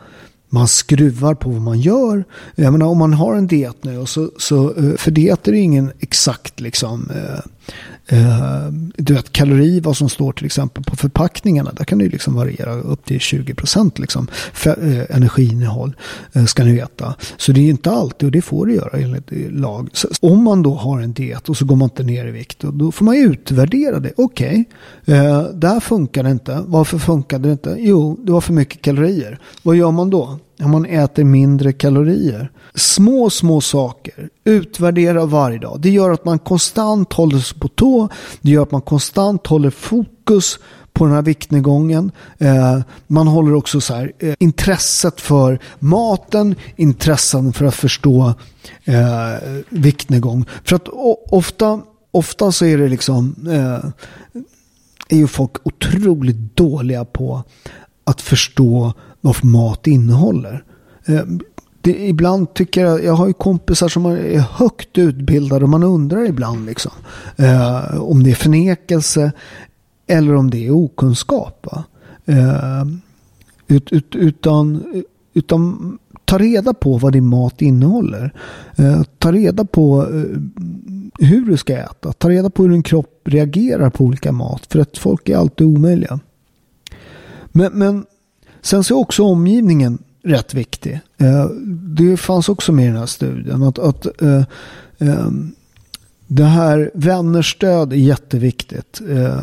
[0.48, 2.24] Man skruvar på vad man gör.
[2.54, 5.52] Jag menar, om man har en diet nu, och så, så, eh, för diet är
[5.52, 7.40] ingen exakt liksom, eh,
[8.06, 11.72] Eh, du vet kalori, vad som står till exempel på förpackningarna.
[11.72, 14.28] Där kan det liksom variera upp till 20 procent liksom,
[14.64, 15.96] eh, energiinnehåll.
[16.32, 17.14] Eh, ska ni veta.
[17.36, 19.88] Så det är inte alltid och det får det göra enligt eh, lag.
[19.92, 22.58] Så, om man då har en diet och så går man inte ner i vikt.
[22.60, 24.12] Då får man utvärdera det.
[24.16, 24.64] Okej,
[25.02, 26.62] okay, eh, det funkar det inte.
[26.66, 27.76] Varför funkade det inte?
[27.78, 29.38] Jo, det var för mycket kalorier.
[29.62, 30.38] Vad gör man då?
[30.64, 32.50] Om man äter mindre kalorier.
[32.74, 34.28] Små, små saker.
[34.44, 35.80] Utvärdera varje dag.
[35.80, 38.08] Det gör att man konstant håller sig på tå.
[38.40, 40.58] Det gör att man konstant håller fokus
[40.92, 42.10] på den här viktnedgången.
[42.38, 48.34] Eh, man håller också så här, eh, intresset för maten, intressen för att förstå
[48.84, 50.44] eh, viktnedgång.
[50.64, 50.88] För att
[51.30, 53.90] ofta, ofta så är det liksom eh,
[55.08, 57.42] är ju folk otroligt dåliga på
[58.04, 60.64] att förstå vad mat innehåller.
[61.06, 61.22] Eh,
[61.80, 66.24] det, ibland tycker jag, jag har ju kompisar som är högt utbildade och man undrar
[66.24, 66.92] ibland liksom,
[67.36, 69.32] eh, om det är förnekelse
[70.06, 71.66] eller om det är okunskap.
[72.24, 72.84] Eh,
[73.66, 74.84] ut, ut, utan,
[75.34, 78.34] utan ta reda på vad din mat innehåller.
[78.76, 80.38] Eh, ta reda på eh,
[81.18, 82.12] hur du ska äta.
[82.12, 84.66] Ta reda på hur din kropp reagerar på olika mat.
[84.66, 86.20] För att folk är alltid omöjliga.
[87.52, 88.04] Men, men
[88.62, 91.00] Sen så är också omgivningen rätt viktig.
[91.18, 91.46] Eh,
[91.96, 93.62] det fanns också med i den här studien.
[93.62, 94.42] Att, att eh,
[94.98, 95.30] eh,
[96.26, 99.00] det här vännerstöd är jätteviktigt.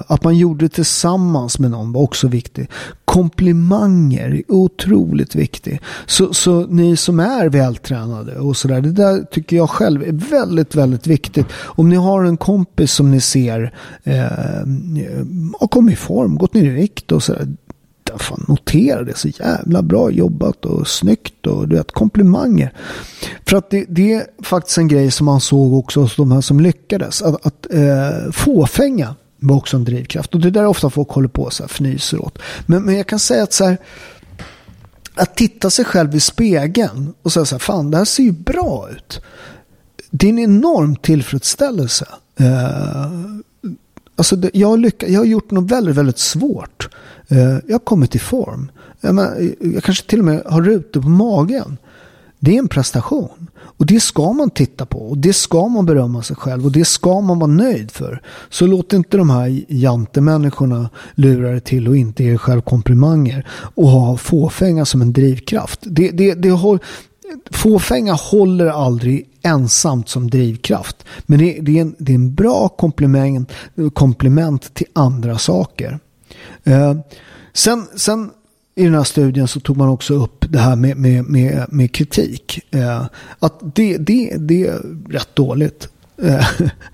[0.08, 2.70] Att man gjorde det tillsammans med någon var också viktigt.
[3.06, 5.82] Komplimanger är otroligt viktigt.
[6.06, 8.82] Så, så ni som är vältränade och sådär.
[8.82, 11.46] Det där tycker jag själv är väldigt, väldigt viktigt.
[11.54, 14.24] Om ni har en kompis som ni ser eh,
[15.60, 17.48] har kommit i form, gått ner i vikt och sådär
[18.18, 22.74] fan notera det, så jävla bra jobbat och snyggt och du vet komplimanger.
[23.46, 26.42] För att det, det är faktiskt en grej som man såg också hos de här
[26.42, 27.22] som lyckades.
[27.22, 30.36] Att, att eh, fåfänga var också en drivkraft.
[30.36, 32.40] Och det där är ofta folk håller på så här fnyser åt.
[32.66, 33.78] Men, men jag kan säga att så här,
[35.16, 38.32] att titta sig själv i spegeln och säga så här, fan det här ser ju
[38.32, 39.22] bra ut.
[40.12, 42.08] Det är en enorm tillfredsställelse.
[42.40, 43.12] Eh,
[44.16, 46.90] alltså det, jag, har jag har gjort något väldigt, väldigt svårt.
[47.30, 48.72] Eh, jag har kommit i form.
[49.02, 51.78] Jag, menar, jag kanske till och med har rutor på magen.
[52.40, 53.50] Det är en prestation.
[53.56, 55.00] Och det ska man titta på.
[55.00, 56.66] Och det ska man berömma sig själv.
[56.66, 58.22] Och det ska man vara nöjd för.
[58.50, 63.48] Så låt inte de här jantemänniskorna lura dig till och inte ge själv komplimanger.
[63.76, 65.80] Och ha fåfänga som en drivkraft.
[65.84, 66.80] Det, det, det har,
[67.52, 71.06] fåfänga håller aldrig ensamt som drivkraft.
[71.26, 73.52] Men det, det, är, en, det är en bra komplement,
[73.94, 76.00] komplement till andra saker.
[76.64, 76.96] Eh,
[77.54, 78.32] sen, sen
[78.76, 81.92] i den här studien så tog man också upp det här med, med, med, med
[81.92, 82.60] kritik.
[82.72, 83.06] Eh,
[83.40, 85.90] att det, det, det är rätt dåligt.
[86.22, 86.46] Eh,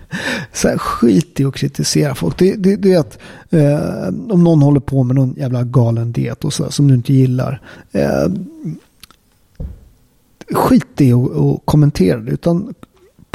[0.53, 2.39] så här, skit i att kritisera folk.
[2.39, 3.17] Det, det, det är att
[3.49, 7.13] eh, om någon håller på med någon jävla galen diet och så, som du inte
[7.13, 7.61] gillar.
[7.91, 8.31] Eh,
[10.51, 12.31] skit i att kommentera det.
[12.31, 12.73] Utan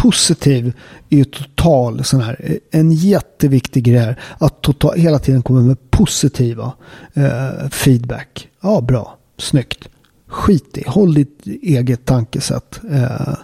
[0.00, 0.72] positiv
[1.10, 4.14] är ju total sån här, en jätteviktig grej.
[4.38, 6.72] Att total, hela tiden komma med positiva
[7.14, 8.48] eh, feedback.
[8.60, 9.88] Ja, bra, snyggt.
[10.26, 13.34] Skit i, håll ditt eget tankesätt eh,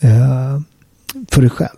[0.00, 0.60] eh,
[1.30, 1.76] för dig själv.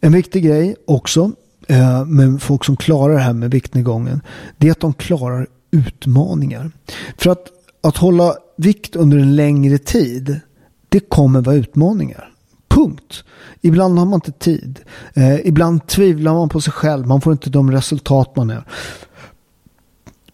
[0.00, 1.32] En viktig grej också
[1.68, 4.20] eh, med folk som klarar det här med viktnedgången.
[4.56, 6.70] Det är att de klarar utmaningar.
[7.18, 7.46] För att,
[7.82, 10.40] att hålla vikt under en längre tid.
[10.88, 12.33] Det kommer vara utmaningar.
[12.74, 13.24] Punkt.
[13.60, 14.80] Ibland har man inte tid.
[15.14, 17.06] Eh, ibland tvivlar man på sig själv.
[17.06, 18.64] Man får inte de resultat man är.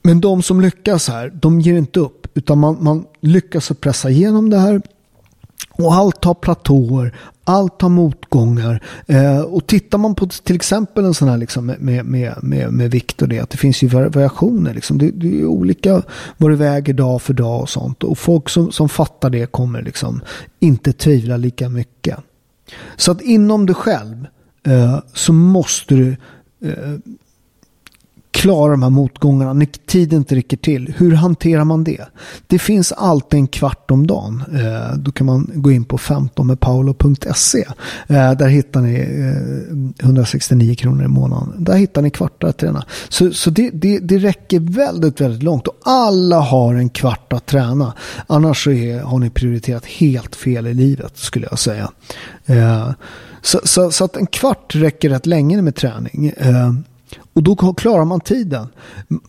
[0.02, 2.26] Men de som lyckas här, de ger inte upp.
[2.34, 4.82] Utan man, man lyckas att pressa igenom det här.
[5.72, 8.82] Och allt har platåer, allt har motgångar.
[9.06, 12.90] Eh, och tittar man på till exempel en sån här liksom med, med, med, med
[12.90, 14.74] vikt och det, att det finns ju variationer.
[14.74, 14.98] Liksom.
[14.98, 16.02] Det, det är olika
[16.36, 18.04] vad det väger dag för dag och sånt.
[18.04, 20.20] Och folk som, som fattar det kommer liksom
[20.60, 22.18] inte tvivla lika mycket.
[22.96, 24.26] Så att inom dig själv
[24.66, 26.16] eh, så måste du
[26.64, 26.94] eh,
[28.40, 30.94] klara de här motgångarna när tiden inte räcker till.
[30.96, 32.04] Hur hanterar man det?
[32.46, 34.42] Det finns alltid en kvart om dagen.
[34.54, 37.64] Eh, då kan man gå in på 15medpaolo.se.
[38.06, 38.94] Eh, där hittar ni
[40.00, 41.64] eh, 169 kronor i månaden.
[41.64, 42.84] Där hittar ni kvartar att träna.
[43.08, 45.68] Så, så det, det, det räcker väldigt, väldigt långt.
[45.68, 47.94] Och alla har en kvart att träna.
[48.26, 51.90] Annars så är, har ni prioriterat helt fel i livet skulle jag säga.
[52.46, 52.90] Eh,
[53.42, 56.32] så, så, så, att en kvart räcker rätt länge med träning.
[56.36, 56.72] Eh,
[57.32, 58.68] och då klarar man tiden.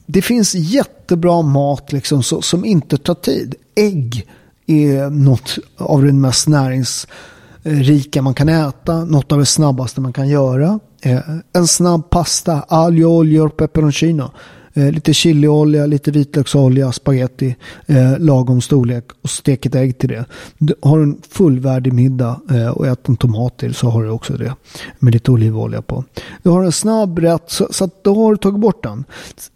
[0.06, 3.56] Det finns jättebra mat liksom, så, som inte tar tid.
[3.76, 4.28] Ägg
[4.68, 9.06] är något av det mest näringsrika man kan äta.
[9.06, 10.80] Något av det snabbaste man kan göra.
[11.02, 11.20] Eh,
[11.54, 14.32] en snabb pasta, aglio, olio och peperoncino.
[14.74, 17.56] Eh, lite chiliolja, lite vitlöksolja, spaghetti,
[17.86, 20.26] eh, lagom storlek och stek ett ägg till det.
[20.58, 24.34] Du har en fullvärdig middag eh, och ät en tomat till så har du också
[24.34, 24.56] det.
[25.00, 26.04] Med lite olivolja på.
[26.44, 29.04] Du har en snabb rätt så, så att då har du tagit bort den.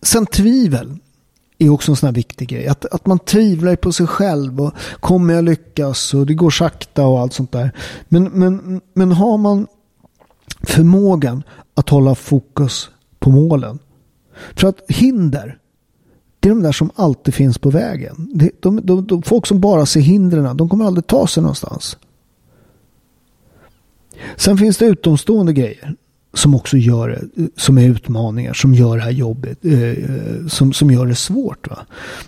[0.02, 0.98] Sen tvivel
[1.58, 2.68] är också en sån här viktig grej.
[2.68, 7.06] Att, att man tvivlar på sig själv och kommer jag lyckas och det går sakta
[7.06, 7.72] och allt sånt där.
[8.10, 9.68] Men, men, men har man
[10.62, 11.44] förmågan
[11.74, 12.90] att hålla fokus
[13.20, 13.80] på målen
[14.56, 15.58] för att hinder,
[16.40, 18.30] det är de där som alltid finns på vägen.
[18.34, 21.98] De, de, de, de folk som bara ser hindren, de kommer aldrig ta sig någonstans.
[24.36, 25.96] Sen finns det utomstående grejer
[26.34, 30.74] som också gör det, som är utmaningar, som gör det här jobbet, eh, eh, som,
[30.74, 31.70] som gör det svårt.
[31.70, 31.78] Va?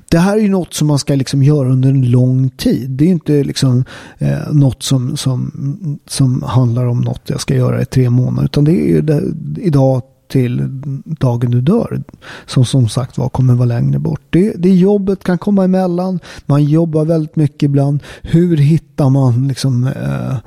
[0.10, 2.90] Det här är ju något som man ska liksom göra under en lång tid.
[2.90, 3.84] Det är inte liksom
[4.18, 8.64] eh, något som, som, som handlar om något jag ska göra i tre månader, utan
[8.64, 9.24] det är ju det,
[9.58, 12.02] idag till dagen du dör.
[12.46, 14.22] Som som sagt var kommer vara längre bort.
[14.30, 16.20] Det, det jobbet kan komma emellan.
[16.46, 18.04] Man jobbar väldigt mycket ibland.
[18.22, 20.38] Hur hittar man liksom eh,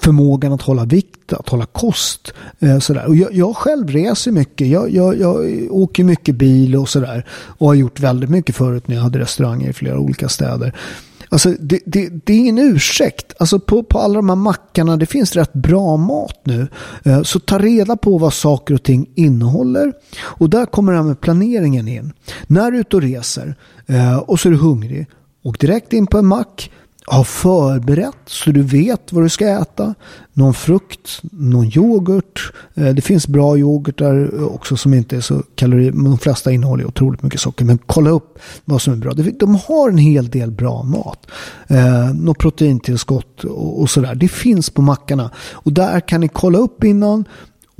[0.00, 2.34] förmågan att hålla vikt, att hålla kost.
[2.60, 3.06] Eh, sådär.
[3.06, 4.68] Och jag, jag själv reser mycket.
[4.68, 5.36] Jag, jag, jag
[5.70, 7.26] åker mycket bil och sådär.
[7.30, 10.74] Och har gjort väldigt mycket förut när jag hade restauranger i flera olika städer.
[11.32, 13.32] Alltså, det, det, det, är ingen ursäkt.
[13.38, 16.68] Alltså på, på alla de här mackarna, det finns rätt bra mat nu.
[17.04, 19.92] Eh, så ta reda på vad saker och ting innehåller.
[20.20, 22.12] Och där kommer det här med planeringen in.
[22.46, 23.54] När du är ute och reser
[23.86, 25.06] eh, och så är du hungrig,
[25.42, 26.70] åk direkt in på en mack
[27.06, 29.94] har förberett så du vet vad du ska äta.
[30.32, 32.52] Någon frukt, någon yoghurt.
[32.74, 35.92] Eh, det finns bra yoghurtar eh, också som inte är så kalorier.
[35.92, 37.64] De flesta innehåller otroligt mycket socker.
[37.64, 39.12] Men kolla upp vad som är bra.
[39.12, 41.26] De har en hel del bra mat.
[41.68, 44.14] Eh, något proteintillskott och sådär.
[44.14, 45.30] Det finns på mackarna.
[45.52, 47.24] Och där kan ni kolla upp innan.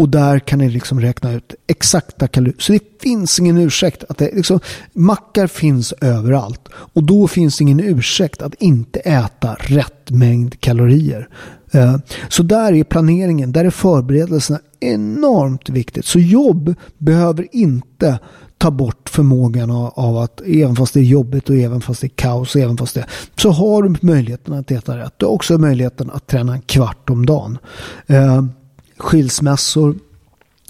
[0.03, 2.57] Och där kan ni liksom räkna ut exakta kalorier.
[2.59, 4.05] Så det finns ingen ursäkt.
[4.09, 4.61] att det, liksom,
[4.92, 6.68] Mackar finns överallt.
[6.72, 11.28] Och då finns det ingen ursäkt att inte äta rätt mängd kalorier.
[11.72, 11.96] Eh,
[12.28, 16.07] så där är planeringen, där är förberedelserna enormt viktigt.
[16.07, 18.18] Så jobb behöver inte
[18.59, 22.16] ta bort förmågan av att även fast det är jobbigt och även fast det är
[22.16, 25.14] kaos och även fast det så har du möjligheten att äta rätt.
[25.16, 27.59] Du har också möjligheten att träna en kvart om dagen.
[28.07, 28.42] Eh,
[29.03, 29.94] Skilsmässor.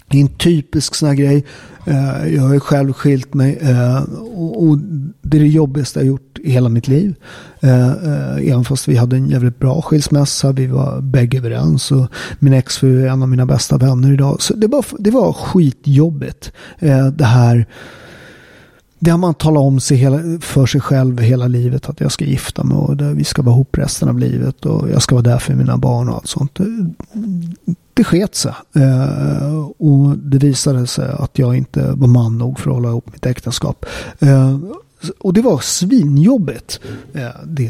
[0.07, 1.45] Det är en typisk sån här grej.
[1.85, 4.03] Eh, jag har ju själv skilt mig eh,
[4.35, 4.77] och
[5.21, 7.15] det är det jobbigaste jag gjort i hela mitt liv.
[7.59, 7.91] Eh,
[8.37, 10.51] även fast vi hade en jävligt bra skilsmässa.
[10.51, 12.07] Vi var bägge överens och
[12.39, 14.41] min exfru är en av mina bästa vänner idag.
[14.41, 16.51] Så det var, det var skitjobbigt.
[17.13, 17.67] Det här
[19.03, 22.25] det har man talat om sig hela, för sig själv hela livet att jag ska
[22.25, 25.23] gifta mig och det, vi ska vara ihop resten av livet och jag ska vara
[25.23, 26.55] där för mina barn och allt sånt.
[26.55, 26.93] Det,
[27.93, 28.53] det sket sig.
[28.75, 33.13] Eh, och det visade sig att jag inte var man nog för att hålla ihop
[33.13, 33.85] mitt äktenskap.
[34.19, 34.57] Eh,
[35.19, 36.79] och det var svinjobbigt.
[37.13, 37.67] Eh, det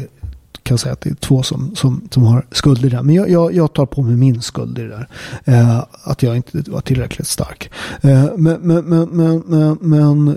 [0.62, 3.02] kan jag säga att det är två som, som, som har skuld i det där.
[3.02, 5.08] Men jag, jag, jag tar på mig min skuld i det där.
[5.44, 7.70] Eh, att jag inte var tillräckligt stark.
[8.00, 10.36] Eh, men, men, men, men, men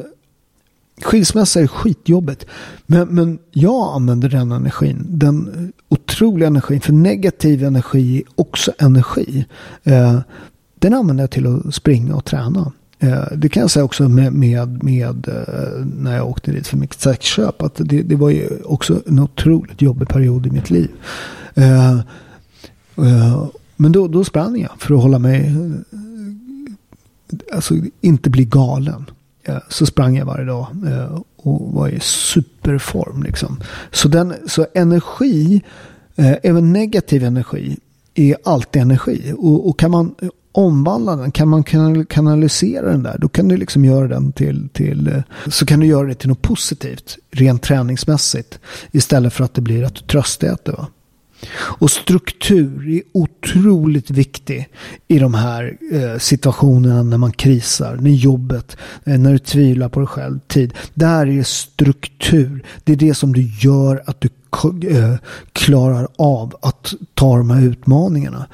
[1.02, 2.46] Skilsmässa är skitjobbigt.
[2.86, 5.06] Men, men jag använder den energin.
[5.10, 6.82] Den otroliga energin.
[6.82, 9.46] För negativ energi är också energi.
[9.84, 10.20] Eh,
[10.80, 12.72] den använder jag till att springa och träna.
[13.00, 16.78] Eh, det kan jag säga också med, med, med eh, när jag åkte dit för
[16.78, 17.62] mitt sexköp.
[17.62, 20.90] Att det, det var ju också en otroligt jobbig period i mitt liv.
[21.56, 21.98] Eh,
[22.98, 25.96] eh, men då, då sprang jag för att hålla mig, eh,
[27.56, 29.06] alltså inte bli galen.
[29.48, 33.24] Eh, så sprang jag varje dag eh, och var i superform.
[33.24, 33.60] Liksom.
[33.92, 35.62] Så, den, så energi,
[36.16, 37.78] eh, även negativ energi,
[38.16, 39.34] är alltid energi.
[39.38, 40.16] Och, och, kan man
[40.52, 41.64] omvandla den, kan man
[42.10, 46.08] kanalisera den där, då kan du liksom göra den till, till så kan du göra
[46.08, 48.60] det till något positivt, rent träningsmässigt,
[48.92, 50.72] istället för att det blir att du tröstäter.
[50.72, 50.88] Va?
[51.54, 54.70] Och struktur är otroligt viktig
[55.08, 60.00] i de här eh, situationerna när man krisar, när jobbet, eh, när du tvivlar på
[60.00, 60.74] dig själv, tid.
[60.94, 62.66] Där är struktur.
[62.84, 64.30] Det är det som du gör att du
[64.90, 65.16] eh,
[65.52, 68.48] klarar av att ta de här utmaningarna.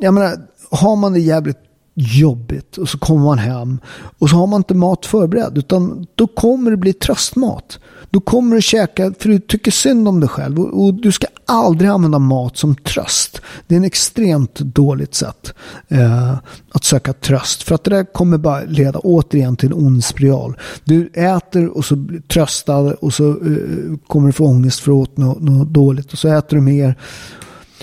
[0.00, 0.36] Jag menar,
[0.70, 1.58] har man det jävligt
[1.94, 3.80] jobbigt och så kommer man hem
[4.18, 7.78] och så har man inte mat förberedd utan då kommer det bli tröstmat.
[8.10, 11.26] Då kommer du käka för du tycker synd om dig själv och, och du ska
[11.46, 13.40] aldrig använda mat som tröst.
[13.66, 15.54] Det är en extremt dåligt sätt
[15.88, 16.34] eh,
[16.72, 20.56] att söka tröst för att det där kommer bara leda återigen till en ond spiral.
[20.84, 24.98] Du äter och så blir tröstad och så eh, kommer du få ångest för att
[24.98, 26.98] åt något, något dåligt och så äter du mer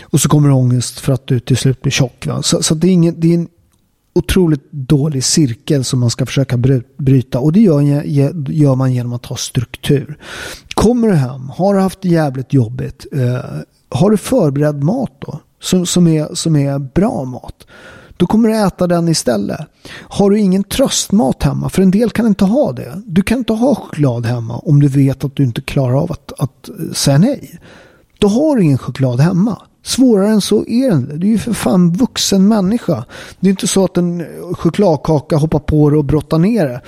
[0.04, 2.28] och så kommer ångest för att du till slut blir tjock.
[2.28, 2.42] Va?
[2.42, 3.48] Så, så det, är ingen, det är en
[4.20, 6.58] otroligt dålig cirkel som man ska försöka
[6.98, 7.40] bryta.
[7.40, 10.18] Och det gör, man genom att ha struktur.
[10.74, 13.46] Kommer du hem, har du haft det jävligt jobbigt, eh,
[13.90, 15.40] har du förberedd mat då?
[15.62, 17.68] Som, som, är, som är bra mat.
[18.18, 19.60] Då kommer du äta den istället.
[19.92, 23.02] Har du ingen tröstmat hemma, för en del kan inte ha det.
[23.06, 26.34] Du kan inte ha choklad hemma om du vet att du inte klarar av att,
[26.38, 27.60] att eh, säga nej.
[28.20, 29.62] Då har du ingen choklad hemma.
[29.90, 31.18] Svårare än så är det inte.
[31.18, 33.06] Du är ju för fan vuxen människa.
[33.40, 36.82] Det är inte så att en chokladkaka hoppar på det och brottar ner det.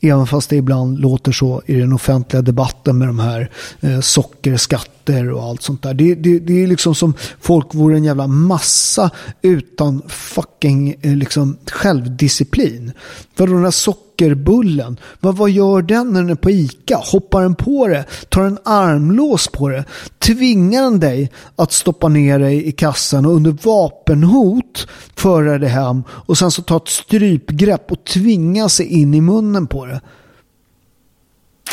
[0.00, 3.50] Även fast det ibland låter så i den offentliga debatten med de här
[3.80, 5.94] eh, sockerskatter och allt sånt där.
[5.94, 9.10] Det, det, det är liksom som folk vore en jävla massa
[9.42, 12.92] utan fucking eh, liksom självdisciplin.
[13.34, 14.96] För de där socker sockerbullen.
[15.20, 16.96] Vad, vad gör den när den är på ICA?
[16.96, 18.04] Hoppar den på det?
[18.28, 19.84] Tar en armlås på det?
[20.18, 26.02] Tvingar den dig att stoppa ner dig i kassan och under vapenhot föra det hem
[26.08, 30.00] och sen så ta ett strypgrepp och tvinga sig in i munnen på det?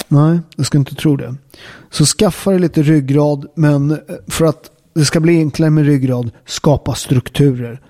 [0.07, 1.35] Nej, jag ska inte tro det.
[1.89, 6.31] Så skaffa dig lite ryggrad, men eh, för att det ska bli enklare med ryggrad,
[6.45, 7.81] skapa strukturer.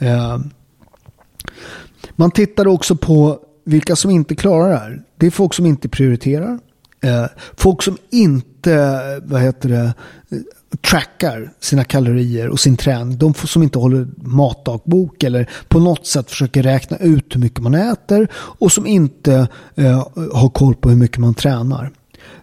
[0.00, 0.38] Eh,
[2.16, 3.38] man tittar också på
[3.68, 6.58] vilka som inte klarar det här, det är folk som inte prioriterar.
[7.00, 9.94] Eh, folk som inte, vad heter det,
[10.80, 13.18] trackar sina kalorier och sin träning.
[13.18, 17.74] De som inte håller matdagbok eller på något sätt försöker räkna ut hur mycket man
[17.74, 21.90] äter och som inte eh, har koll på hur mycket man tränar.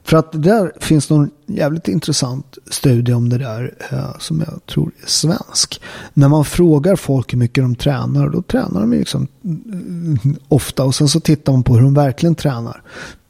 [0.05, 4.91] För att där finns någon jävligt intressant studie om det där eh, som jag tror
[5.03, 5.81] är svensk.
[6.13, 10.95] När man frågar folk hur mycket de tränar, då tränar de liksom mm, ofta och
[10.95, 12.81] sen så tittar man på hur de verkligen tränar.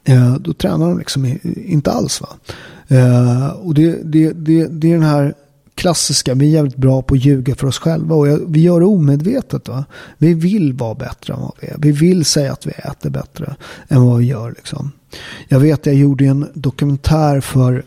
[0.04, 2.22] Eh, då tränar de liksom inte alls.
[2.22, 2.30] Va?
[2.88, 5.34] Eh, och det, det, det, det är den här
[5.76, 8.86] klassiska, vi är jävligt bra på att ljuga för oss själva och vi gör det
[8.86, 9.68] omedvetet.
[9.68, 9.86] Va?
[10.18, 11.76] Vi vill vara bättre än vad vi är.
[11.78, 13.56] Vi vill säga att vi äter bättre
[13.88, 14.50] än vad vi gör.
[14.50, 14.92] Liksom.
[15.48, 17.84] Jag vet jag gjorde en dokumentär för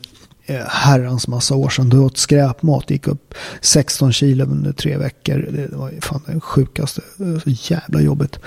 [0.46, 1.88] eh, herrans massa år sedan.
[1.88, 2.90] Då åt skräpmat.
[2.90, 5.48] Gick upp 16 kilo under tre veckor.
[5.52, 7.00] Det var fan det sjukaste.
[7.16, 8.38] Så jävla jobbigt.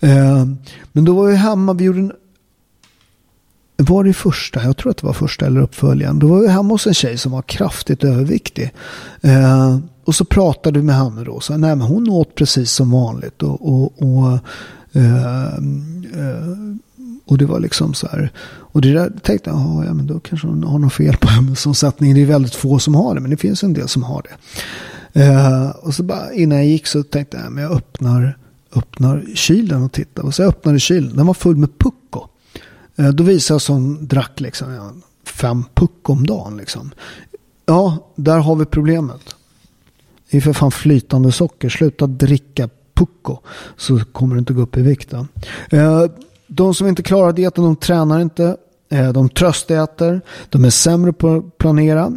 [0.00, 0.46] Eh,
[0.92, 1.72] men då var vi hemma.
[1.72, 2.12] Vi gjorde en
[3.82, 6.18] var det första, jag tror att det var första eller uppföljaren.
[6.18, 8.72] Då var vi hemma hos en tjej som var kraftigt överviktig.
[9.20, 11.40] Eh, och så pratade vi med henne då.
[11.40, 13.42] Så, nej, men hon åt precis som vanligt.
[13.42, 14.38] Och, och, och,
[14.92, 16.48] eh, eh,
[17.26, 18.32] och det var liksom så här.
[18.48, 22.16] Och det där tänkte jag, ja men då kanske hon har något fel på ämnesomsättningen.
[22.16, 24.36] Det är väldigt få som har det, men det finns en del som har det.
[25.22, 28.38] Eh, och så bara innan jag gick så tänkte jag, men jag öppnar,
[28.74, 30.22] öppnar kylen och tittar.
[30.22, 32.28] Och så jag öppnade kylen, den var full med pucko.
[32.98, 34.92] Eh, då visade jag som drack liksom, ja,
[35.24, 36.56] fem puck om dagen.
[36.56, 36.90] Liksom.
[37.66, 39.34] Ja, där har vi problemet.
[40.30, 41.68] Det är för fan flytande socker.
[41.68, 43.38] Sluta dricka pucko
[43.76, 45.12] så kommer du inte gå upp i vikt.
[45.70, 46.04] Eh,
[46.46, 48.56] de som inte klarar dieten, de tränar inte.
[48.90, 52.12] Eh, de tröstäter, de är sämre på att planera,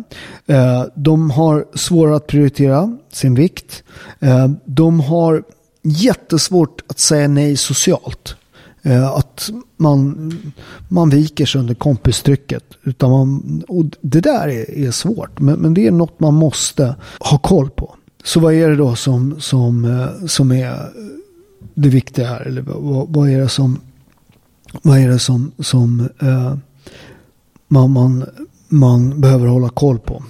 [0.96, 3.84] de har svårare att prioritera sin vikt,
[4.66, 5.44] de har
[5.82, 8.36] jättesvårt att säga nej socialt.
[8.84, 10.32] Eh, att man,
[10.90, 12.64] man viker sig under kompistrycket.
[12.84, 15.40] Utan man, och det där är, är svårt.
[15.40, 17.96] Men, men, det är något man måste ha koll på.
[18.24, 20.90] Så vad är det då som, som, eh, som är
[21.74, 22.42] det viktiga här?
[22.42, 23.80] Eller vad, vad är det som,
[24.82, 26.56] vad är det som, som eh,
[27.68, 28.26] man, man,
[28.68, 30.24] man behöver hålla koll på?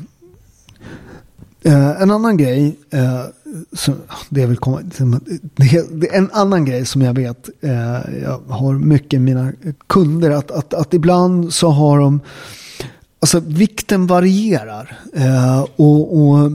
[1.63, 3.25] Eh, en annan grej eh,
[3.73, 3.93] så,
[4.29, 4.57] det är väl
[5.91, 7.49] det, är en annan grej som jag vet.
[7.61, 9.53] Eh, jag har mycket mina
[9.87, 12.19] kunder att, att, att ibland så har de
[13.23, 14.99] Alltså vikten varierar.
[15.13, 16.51] Eh, och, och,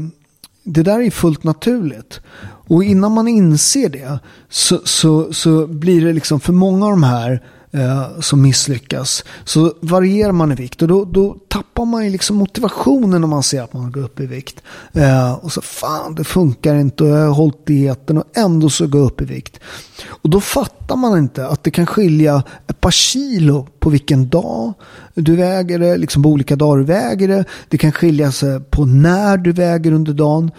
[0.63, 2.21] det där är fullt naturligt.
[2.69, 4.19] Och innan man inser det
[4.49, 7.43] så, så, så blir det liksom för många av de här
[7.77, 9.25] eh, som misslyckas.
[9.45, 13.43] Så varierar man i vikt och då, då tappar man ju liksom motivationen om man
[13.43, 14.63] ser att man går upp i vikt.
[14.93, 18.87] Eh, och så fan det funkar inte och jag har hållit dieten och ändå så
[18.87, 19.61] går jag upp i vikt.
[20.07, 24.73] Och då fattar man inte att det kan skilja ett par kilo på vilken dag
[25.15, 27.45] du väger det, liksom på olika dagar du väger det.
[27.69, 30.51] Det kan skilja sig på när du väger under dagen.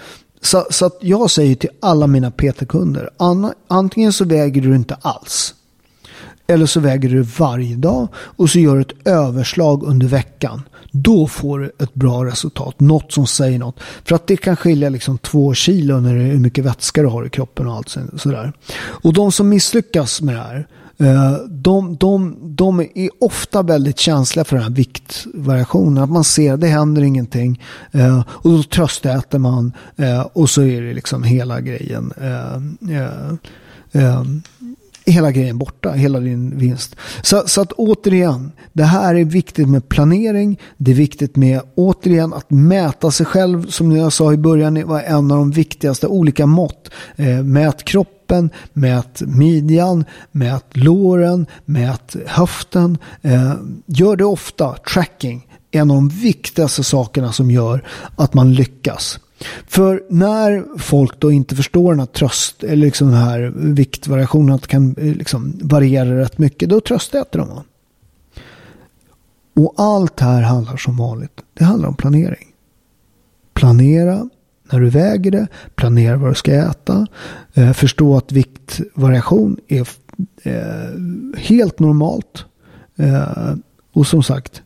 [0.42, 3.10] Så, så att jag säger till alla mina PT-kunder,
[3.68, 5.54] antingen så väger du inte alls.
[6.48, 10.62] Eller så väger du varje dag och så gör du ett överslag under veckan.
[10.92, 12.80] Då får du ett bra resultat.
[12.80, 13.80] Något som säger något.
[14.06, 17.08] För att det kan skilja liksom två kilo när det är hur mycket vätska du
[17.08, 18.54] har i kroppen och allt sådär.
[18.78, 20.68] Och de som misslyckas med det här.
[21.00, 26.04] Eh, de, de, de är ofta väldigt känsliga för den här viktvariationen.
[26.04, 27.64] Att man ser att det händer ingenting.
[27.92, 29.72] Eh, och då tröstäter man.
[29.96, 32.14] Eh, och så är det liksom hela grejen
[35.12, 36.96] hela grejen borta, hela din vinst.
[37.22, 40.60] Så, så, att återigen, det här är viktigt med planering.
[40.78, 45.02] Det är viktigt med återigen att mäta sig själv, som jag sa i början, var
[45.02, 46.90] en av de viktigaste olika mått.
[47.16, 52.98] Eh, mät kroppen, mät midjan, mät låren, mät höften.
[53.22, 53.54] Eh,
[53.86, 55.48] gör det ofta, tracking.
[55.72, 57.84] En av de viktigaste sakerna som gör
[58.16, 59.20] att man lyckas.
[59.68, 64.62] För när folk då inte förstår den här tröst, eller liksom den här viktvariationen, att
[64.62, 67.64] det kan eh, liksom variera rätt mycket, då tröstäter de.
[69.54, 72.48] Och allt här handlar som vanligt, det handlar om planering.
[73.54, 74.30] Planera
[74.72, 77.08] när du väger det, planera vad du ska äta,
[77.54, 79.88] eh, förstå att viktvariation är
[80.44, 81.00] eh,
[81.38, 82.46] helt normalt.
[83.94, 84.62] och som sagt,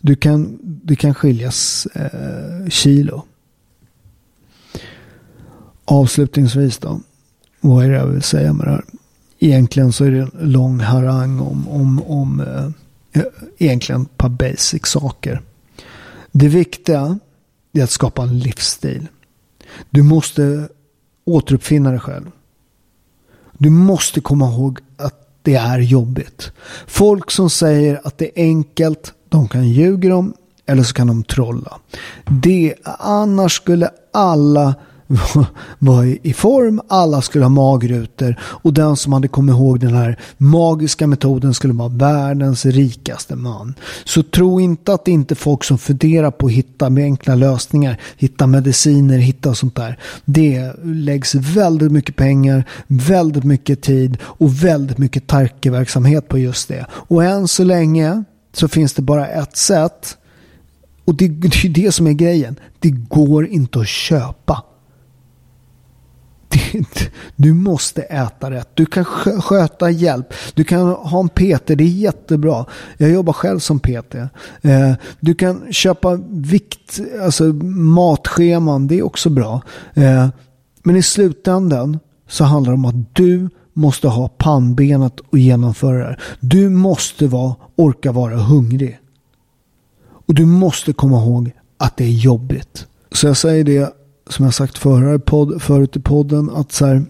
[0.00, 1.86] du kan, det kan skiljas
[2.68, 3.24] kilo
[5.86, 7.00] Avslutningsvis då.
[7.60, 8.84] Vad är det jag vill säga med det här?
[9.38, 13.22] Egentligen så är det en lång harang om, om, om eh,
[13.58, 15.40] egentligen ett par basic saker.
[16.32, 17.18] Det viktiga
[17.72, 19.08] är att skapa en livsstil.
[19.90, 20.68] Du måste
[21.24, 22.30] återuppfinna dig själv.
[23.58, 26.52] Du måste komma ihåg att det är jobbigt.
[26.86, 30.34] Folk som säger att det är enkelt, de kan ljuga dem
[30.66, 31.78] eller så kan de trolla.
[32.24, 34.74] Det, annars skulle alla
[35.78, 40.18] var i form, alla skulle ha magrutor och den som hade kommit ihåg den här
[40.36, 43.74] magiska metoden skulle vara världens rikaste man.
[44.04, 47.34] Så tro inte att det inte är folk som funderar på att hitta med enkla
[47.34, 49.98] lösningar, hitta mediciner, hitta sånt där.
[50.24, 56.86] Det läggs väldigt mycket pengar, väldigt mycket tid och väldigt mycket tankeverksamhet på just det.
[56.90, 60.16] Och än så länge så finns det bara ett sätt
[61.04, 62.56] och det, det är det som är grejen.
[62.78, 64.62] Det går inte att köpa
[67.36, 68.68] du måste äta rätt.
[68.74, 70.34] Du kan sköta hjälp.
[70.54, 72.64] Du kan ha en PT, det är jättebra.
[72.96, 74.14] Jag jobbar själv som PT.
[74.62, 79.62] Eh, du kan köpa vikt, alltså matscheman, det är också bra.
[79.94, 80.28] Eh,
[80.82, 86.04] men i slutändan så handlar det om att du måste ha pannbenet och genomföra det
[86.04, 86.22] här.
[86.40, 88.98] Du måste vara, orka vara hungrig.
[90.26, 92.86] Och du måste komma ihåg att det är jobbigt.
[93.12, 93.92] Så jag säger det
[94.26, 97.04] som jag sagt förut, podd, förut i podden, att så här,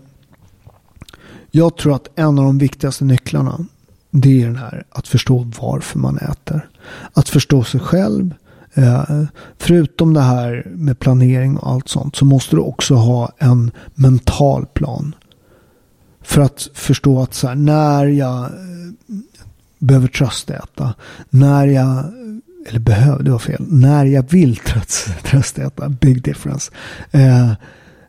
[1.50, 3.66] jag tror att en av de viktigaste nycklarna,
[4.10, 6.68] det är den här att förstå varför man äter.
[7.12, 8.34] Att förstå sig själv.
[8.74, 9.22] Eh,
[9.58, 14.66] förutom det här med planering och allt sånt så måste du också ha en mental
[14.66, 15.14] plan.
[16.22, 18.50] För att förstå att så här, när jag eh,
[19.78, 20.94] behöver tröstäta,
[21.30, 22.04] när jag
[22.68, 24.60] eller behöver, det var fel, när jag vill
[25.24, 26.72] tröstäta, big difference.
[27.10, 27.50] Eh,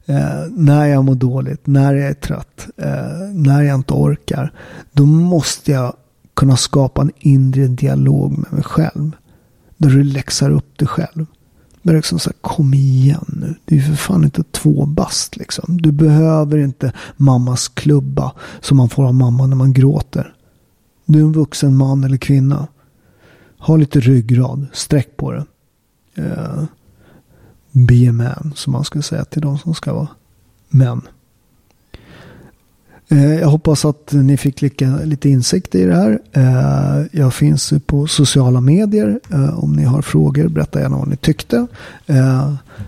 [0.06, 4.54] eh, när jag mår dåligt, när jag är trött, eh, när jag inte orkar,
[4.92, 5.94] då måste jag
[6.34, 9.12] kunna skapa en inre dialog med mig själv.
[9.78, 11.26] Där du läxar upp dig själv.
[11.82, 13.56] Där du liksom så här, kom igen nu.
[13.66, 15.82] Det är ju för fan inte två bast liksom.
[15.82, 18.32] Du behöver inte mammas klubba
[18.62, 20.34] som man får av mamma när man gråter.
[21.06, 22.68] Du är en vuxen man eller kvinna.
[23.58, 24.66] Ha lite ryggrad.
[24.74, 25.46] Sträck på det.
[26.22, 26.64] Uh,
[27.72, 30.08] be a man, som man ska säga till de som ska vara
[30.70, 31.02] män.
[33.10, 36.20] Eh, jag hoppas att ni fick lite insikt i det här.
[36.32, 39.20] Eh, jag finns på sociala medier.
[39.56, 41.68] om ni har frågor, berätta gärna vad ni tyckte.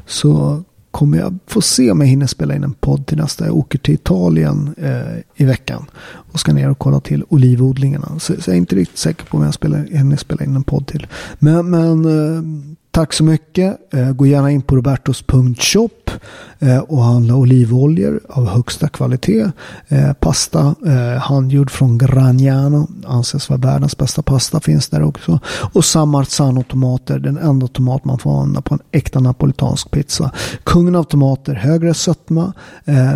[0.05, 3.45] så kommer jag få se om jag hinner spela in en podd till nästa.
[3.45, 5.85] Jag åker till Italien eh, i veckan
[6.31, 8.19] och ska ner och kolla till olivodlingarna.
[8.19, 10.63] Så, så jag är inte riktigt säker på om jag spelar, hinner spela in en
[10.63, 11.07] podd till.
[11.39, 12.43] Men, men eh,
[12.91, 13.93] tack så mycket.
[13.93, 16.11] Eh, gå gärna in på robertos.shop
[16.59, 19.51] eh, och handla olivoljor av högsta kvalitet.
[19.87, 20.75] Eh, pasta
[21.21, 25.39] handgjord från Gragnano anses vara världens bästa pasta finns där också.
[25.73, 30.31] Och Samarzano tomater, den enda tomat man får använda på en äkta napolitansk pizza.
[30.63, 32.53] Kungen av tomater, högre sötma,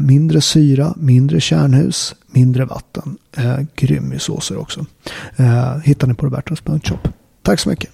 [0.01, 3.17] mindre syra, mindre kärnhus, mindre vatten.
[3.76, 4.86] grym i såser också.
[5.84, 6.99] hittar ni på robertos.shop.
[7.43, 7.89] Tack så mycket.